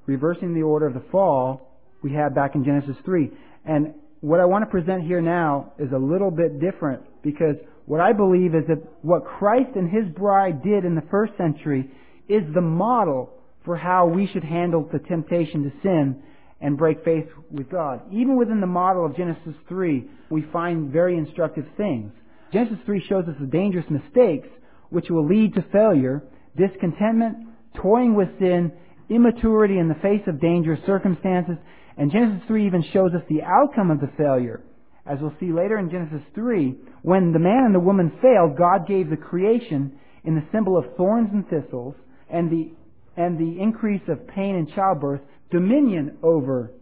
reversing 0.06 0.54
the 0.54 0.62
order 0.62 0.86
of 0.86 0.94
the 0.94 1.04
fall 1.10 1.78
we 2.02 2.12
had 2.12 2.34
back 2.34 2.54
in 2.54 2.64
Genesis 2.64 2.96
3. 3.04 3.30
And 3.64 3.94
what 4.22 4.38
I 4.38 4.44
want 4.44 4.62
to 4.62 4.70
present 4.70 5.02
here 5.02 5.20
now 5.20 5.72
is 5.80 5.90
a 5.92 5.98
little 5.98 6.30
bit 6.30 6.60
different 6.60 7.02
because 7.22 7.56
what 7.86 8.00
I 8.00 8.12
believe 8.12 8.54
is 8.54 8.62
that 8.68 8.78
what 9.02 9.24
Christ 9.24 9.70
and 9.74 9.90
His 9.90 10.08
bride 10.14 10.62
did 10.62 10.84
in 10.84 10.94
the 10.94 11.02
first 11.10 11.36
century 11.36 11.90
is 12.28 12.42
the 12.54 12.60
model 12.60 13.30
for 13.64 13.76
how 13.76 14.06
we 14.06 14.28
should 14.32 14.44
handle 14.44 14.88
the 14.92 15.00
temptation 15.00 15.64
to 15.64 15.72
sin 15.82 16.22
and 16.60 16.78
break 16.78 17.04
faith 17.04 17.26
with 17.50 17.68
God. 17.68 18.00
Even 18.12 18.36
within 18.36 18.60
the 18.60 18.66
model 18.66 19.04
of 19.04 19.16
Genesis 19.16 19.54
3, 19.68 20.04
we 20.30 20.42
find 20.52 20.92
very 20.92 21.18
instructive 21.18 21.66
things. 21.76 22.12
Genesis 22.52 22.78
3 22.86 23.04
shows 23.08 23.24
us 23.24 23.34
the 23.40 23.46
dangerous 23.46 23.86
mistakes 23.90 24.48
which 24.90 25.10
will 25.10 25.26
lead 25.26 25.54
to 25.54 25.64
failure, 25.72 26.22
discontentment, 26.56 27.48
toying 27.82 28.14
with 28.14 28.28
sin, 28.38 28.70
immaturity 29.10 29.78
in 29.78 29.88
the 29.88 29.96
face 29.96 30.22
of 30.28 30.40
dangerous 30.40 30.80
circumstances, 30.86 31.56
and 31.96 32.10
Genesis 32.10 32.46
3 32.46 32.66
even 32.66 32.84
shows 32.92 33.12
us 33.14 33.22
the 33.28 33.42
outcome 33.42 33.90
of 33.90 34.00
the 34.00 34.10
failure. 34.16 34.62
As 35.04 35.18
we'll 35.20 35.34
see 35.40 35.52
later 35.52 35.78
in 35.78 35.90
Genesis 35.90 36.22
3, 36.34 36.74
when 37.02 37.32
the 37.32 37.38
man 37.38 37.64
and 37.66 37.74
the 37.74 37.80
woman 37.80 38.12
failed, 38.22 38.56
God 38.56 38.86
gave 38.86 39.10
the 39.10 39.16
creation 39.16 39.98
in 40.24 40.34
the 40.34 40.46
symbol 40.52 40.78
of 40.78 40.96
thorns 40.96 41.30
and 41.32 41.48
thistles 41.48 41.94
and 42.30 42.50
the, 42.50 42.70
and 43.16 43.38
the 43.38 43.60
increase 43.60 44.02
of 44.08 44.26
pain 44.28 44.54
in 44.54 44.68
childbirth 44.74 45.20
dominion 45.50 46.18
over 46.22 46.72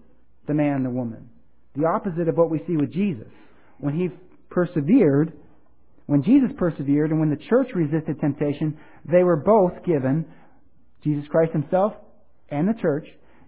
the 0.47 0.55
man 0.55 0.77
and 0.77 0.87
the 0.87 0.91
woman. 0.91 1.29
The 1.77 1.87
opposite 1.87 2.29
of 2.29 2.37
what 2.37 2.51
we 2.51 2.63
see 2.67 2.77
with 2.77 2.93
Jesus. 2.93 3.29
When 3.79 3.95
he 3.95 4.11
persevered, 4.51 5.33
when 6.07 6.23
Jesus 6.23 6.51
persevered 6.59 7.11
and 7.11 7.21
when 7.21 7.31
the 7.31 7.43
church 7.49 7.69
resisted 7.75 8.21
temptation, 8.21 8.79
they 9.11 9.23
were 9.23 9.37
both 9.37 9.85
given, 9.87 10.27
Jesus 11.03 11.25
Christ 11.31 11.53
himself 11.53 11.95
and 12.51 12.69
the 12.69 12.81
church, 12.81 13.07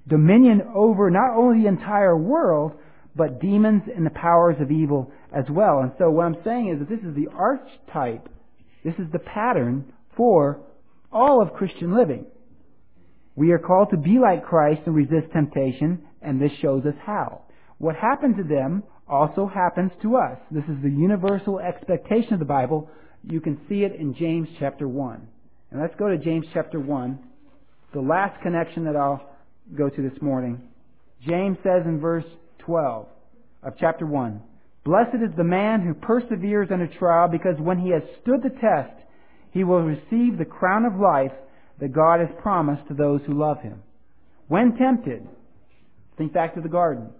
dominion 0.08 0.62
over 0.74 1.10
not 1.10 1.36
only 1.36 1.62
the 1.62 1.68
entire 1.68 2.16
world, 2.16 2.72
but 3.14 3.40
demons 3.40 3.82
and 3.94 4.06
the 4.06 4.10
powers 4.10 4.56
of 4.60 4.70
evil 4.70 5.12
as 5.32 5.44
well. 5.50 5.80
And 5.80 5.92
so 5.98 6.10
what 6.10 6.26
I'm 6.26 6.42
saying 6.44 6.70
is 6.70 6.78
that 6.78 6.88
this 6.88 7.04
is 7.04 7.14
the 7.14 7.28
archetype, 7.36 8.28
this 8.84 8.94
is 8.98 9.10
the 9.12 9.18
pattern 9.18 9.92
for 10.16 10.60
all 11.12 11.42
of 11.42 11.54
Christian 11.54 11.94
living. 11.94 12.26
We 13.34 13.52
are 13.52 13.58
called 13.58 13.90
to 13.90 13.96
be 13.96 14.18
like 14.18 14.44
Christ 14.44 14.82
and 14.86 14.94
resist 14.94 15.32
temptation, 15.32 16.02
and 16.20 16.40
this 16.40 16.52
shows 16.60 16.84
us 16.84 16.94
how. 17.04 17.42
What 17.78 17.96
happened 17.96 18.36
to 18.36 18.44
them 18.44 18.82
also 19.08 19.46
happens 19.46 19.90
to 20.02 20.16
us. 20.16 20.38
This 20.50 20.64
is 20.64 20.82
the 20.82 20.90
universal 20.90 21.58
expectation 21.58 22.34
of 22.34 22.38
the 22.38 22.44
Bible. 22.44 22.90
You 23.24 23.40
can 23.40 23.60
see 23.68 23.82
it 23.84 23.94
in 23.98 24.14
James 24.14 24.48
chapter 24.58 24.86
1. 24.88 25.28
And 25.70 25.80
let's 25.80 25.94
go 25.98 26.08
to 26.08 26.18
James 26.18 26.46
chapter 26.52 26.78
1, 26.78 27.18
the 27.94 28.00
last 28.00 28.40
connection 28.42 28.84
that 28.84 28.96
I'll 28.96 29.31
go 29.76 29.88
to 29.88 30.02
this 30.02 30.20
morning. 30.20 30.60
James 31.26 31.56
says 31.62 31.82
in 31.86 32.00
verse 32.00 32.24
12 32.58 33.06
of 33.62 33.74
chapter 33.78 34.06
1, 34.06 34.42
Blessed 34.84 35.22
is 35.22 35.36
the 35.36 35.44
man 35.44 35.80
who 35.80 35.94
perseveres 35.94 36.68
under 36.72 36.88
trial, 36.88 37.28
because 37.28 37.54
when 37.58 37.78
he 37.78 37.90
has 37.90 38.02
stood 38.20 38.42
the 38.42 38.50
test, 38.50 38.94
he 39.52 39.64
will 39.64 39.82
receive 39.82 40.38
the 40.38 40.44
crown 40.44 40.84
of 40.84 40.98
life 40.98 41.32
that 41.80 41.92
God 41.92 42.20
has 42.20 42.28
promised 42.40 42.88
to 42.88 42.94
those 42.94 43.20
who 43.26 43.38
love 43.38 43.60
him. 43.60 43.82
When 44.48 44.76
tempted, 44.76 45.26
think 46.18 46.32
back 46.32 46.54
to 46.54 46.60
the 46.60 46.68
garden. 46.68 47.10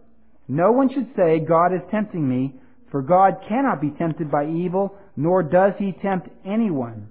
No 0.49 0.73
one 0.73 0.93
should 0.93 1.09
say, 1.17 1.39
God 1.39 1.73
is 1.73 1.81
tempting 1.91 2.29
me, 2.29 2.55
for 2.91 3.01
God 3.01 3.37
cannot 3.49 3.81
be 3.81 3.91
tempted 3.91 4.31
by 4.31 4.47
evil, 4.47 4.97
nor 5.17 5.43
does 5.43 5.73
he 5.79 5.93
tempt 6.03 6.29
anyone. 6.45 7.09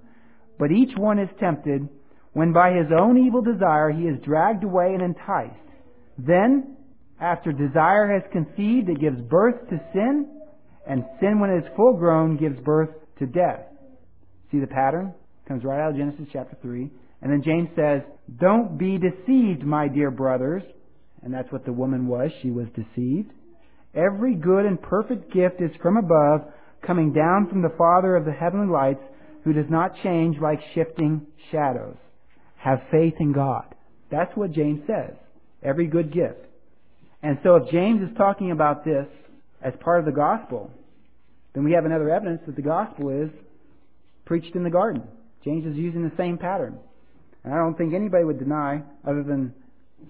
But 0.58 0.70
each 0.70 0.96
one 0.96 1.18
is 1.18 1.28
tempted 1.40 1.88
when 2.32 2.52
by 2.52 2.72
his 2.72 2.86
own 2.96 3.18
evil 3.18 3.42
desire 3.42 3.90
he 3.90 4.04
is 4.04 4.22
dragged 4.24 4.64
away 4.64 4.94
and 4.94 5.02
enticed. 5.02 5.54
Then, 6.18 6.76
after 7.20 7.52
desire 7.52 8.12
has 8.12 8.22
conceived, 8.32 8.88
it 8.88 9.00
gives 9.00 9.20
birth 9.20 9.68
to 9.68 9.80
sin, 9.92 10.28
and 10.88 11.04
sin, 11.20 11.38
when 11.38 11.50
it 11.50 11.64
is 11.64 11.76
full 11.76 11.94
grown, 11.94 12.36
gives 12.36 12.58
birth 12.60 12.90
to 13.18 13.26
death. 13.26 13.60
See 14.50 14.58
the 14.58 14.66
pattern? 14.66 15.14
Comes 15.46 15.64
right 15.64 15.80
out 15.80 15.90
of 15.90 15.96
Genesis 15.96 16.26
chapter 16.32 16.56
3. 16.60 16.90
And 17.20 17.32
then 17.32 17.42
James 17.44 17.68
says, 17.76 18.02
Don't 18.40 18.76
be 18.76 18.98
deceived, 18.98 19.62
my 19.62 19.88
dear 19.88 20.10
brothers. 20.10 20.62
And 21.22 21.32
that's 21.32 21.50
what 21.52 21.64
the 21.64 21.72
woman 21.72 22.08
was. 22.08 22.30
She 22.42 22.50
was 22.50 22.66
deceived. 22.74 23.30
Every 23.94 24.34
good 24.34 24.66
and 24.66 24.80
perfect 24.80 25.32
gift 25.32 25.60
is 25.60 25.70
from 25.80 25.96
above, 25.96 26.52
coming 26.84 27.12
down 27.12 27.48
from 27.48 27.62
the 27.62 27.74
Father 27.78 28.16
of 28.16 28.24
the 28.24 28.32
heavenly 28.32 28.72
lights, 28.72 29.02
who 29.44 29.52
does 29.52 29.70
not 29.70 29.92
change 30.02 30.38
like 30.40 30.60
shifting 30.74 31.26
shadows. 31.50 31.96
Have 32.62 32.80
faith 32.92 33.14
in 33.18 33.32
God. 33.32 33.74
That's 34.10 34.30
what 34.36 34.52
James 34.52 34.82
says. 34.86 35.16
Every 35.64 35.88
good 35.88 36.12
gift. 36.12 36.38
And 37.20 37.38
so 37.42 37.56
if 37.56 37.70
James 37.72 38.08
is 38.08 38.16
talking 38.16 38.52
about 38.52 38.84
this 38.84 39.06
as 39.62 39.72
part 39.80 39.98
of 39.98 40.06
the 40.06 40.12
gospel, 40.12 40.70
then 41.54 41.64
we 41.64 41.72
have 41.72 41.84
another 41.84 42.08
evidence 42.08 42.40
that 42.46 42.54
the 42.54 42.62
gospel 42.62 43.10
is 43.10 43.30
preached 44.24 44.54
in 44.54 44.62
the 44.62 44.70
garden. 44.70 45.02
James 45.44 45.66
is 45.66 45.76
using 45.76 46.04
the 46.04 46.16
same 46.16 46.38
pattern. 46.38 46.78
And 47.42 47.52
I 47.52 47.56
don't 47.56 47.76
think 47.76 47.94
anybody 47.94 48.24
would 48.24 48.38
deny, 48.38 48.82
other 49.04 49.24
than 49.24 49.52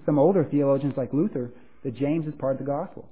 some 0.05 0.19
older 0.19 0.45
theologians 0.45 0.93
like 0.95 1.13
Luther, 1.15 1.51
that 1.85 1.97
James 1.97 2.27
is 2.27 2.35
part 2.39 2.53
of 2.53 2.59
the 2.59 2.71
gospel. 2.71 3.09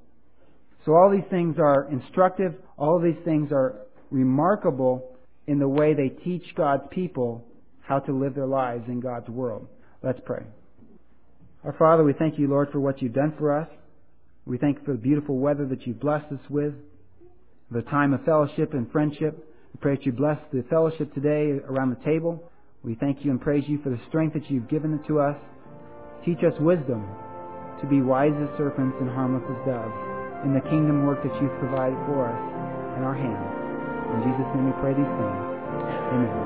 So 0.85 0.93
all 0.93 1.11
these 1.11 1.29
things 1.31 1.57
are 1.59 1.89
instructive, 1.91 2.55
all 2.77 3.01
these 3.01 3.23
things 3.25 3.53
are 3.53 3.87
remarkable 4.11 5.17
in 5.47 5.59
the 5.59 5.69
way 5.69 5.95
they 5.95 6.09
teach 6.09 6.45
God's 6.55 6.85
people 6.91 7.47
how 7.91 7.99
to 7.99 8.13
live 8.13 8.37
their 8.37 8.47
lives 8.47 8.85
in 8.87 9.01
God's 9.01 9.29
world. 9.29 9.67
Let's 10.01 10.21
pray. 10.25 10.45
Our 11.65 11.75
Father, 11.77 12.05
we 12.05 12.13
thank 12.13 12.39
you, 12.39 12.47
Lord, 12.47 12.71
for 12.71 12.79
what 12.79 13.03
you've 13.03 13.13
done 13.13 13.35
for 13.37 13.61
us. 13.61 13.69
We 14.47 14.59
thank 14.59 14.79
you 14.79 14.85
for 14.85 14.93
the 14.93 14.99
beautiful 14.99 15.39
weather 15.39 15.67
that 15.67 15.85
you've 15.85 15.99
blessed 15.99 16.33
us 16.33 16.41
with, 16.49 16.73
the 17.73 17.83
time 17.83 18.15
of 18.15 18.25
fellowship 18.25 18.75
and 18.75 18.91
friendship. 18.93 19.45
We 19.75 19.81
pray 19.81 19.97
that 19.97 20.07
you 20.07 20.13
bless 20.13 20.39
the 20.53 20.65
fellowship 20.71 21.13
today 21.15 21.59
around 21.67 21.91
the 21.91 22.05
table. 22.05 22.51
We 22.85 22.95
thank 22.95 23.25
you 23.25 23.33
and 23.33 23.41
praise 23.41 23.65
you 23.67 23.83
for 23.83 23.91
the 23.91 24.01
strength 24.09 24.35
that 24.35 24.49
you've 24.49 24.71
given 24.71 25.03
to 25.09 25.19
us. 25.19 25.37
Teach 26.25 26.39
us 26.47 26.55
wisdom 26.61 27.05
to 27.83 27.89
be 27.89 28.01
wise 28.01 28.33
as 28.41 28.57
serpents 28.57 28.97
and 29.01 29.11
harmless 29.11 29.43
as 29.51 29.67
doves 29.67 30.47
in 30.47 30.55
the 30.55 30.63
kingdom 30.71 31.07
work 31.07 31.25
that 31.25 31.35
you've 31.43 31.59
provided 31.59 31.99
for 32.07 32.31
us 32.31 32.41
in 32.97 33.03
our 33.03 33.19
hands. 33.19 33.51
In 34.15 34.31
Jesus' 34.31 34.47
name 34.55 34.67
we 34.67 34.75
pray 34.79 34.95
these 34.95 35.05
things. 35.05 35.43
Amen. 36.15 36.40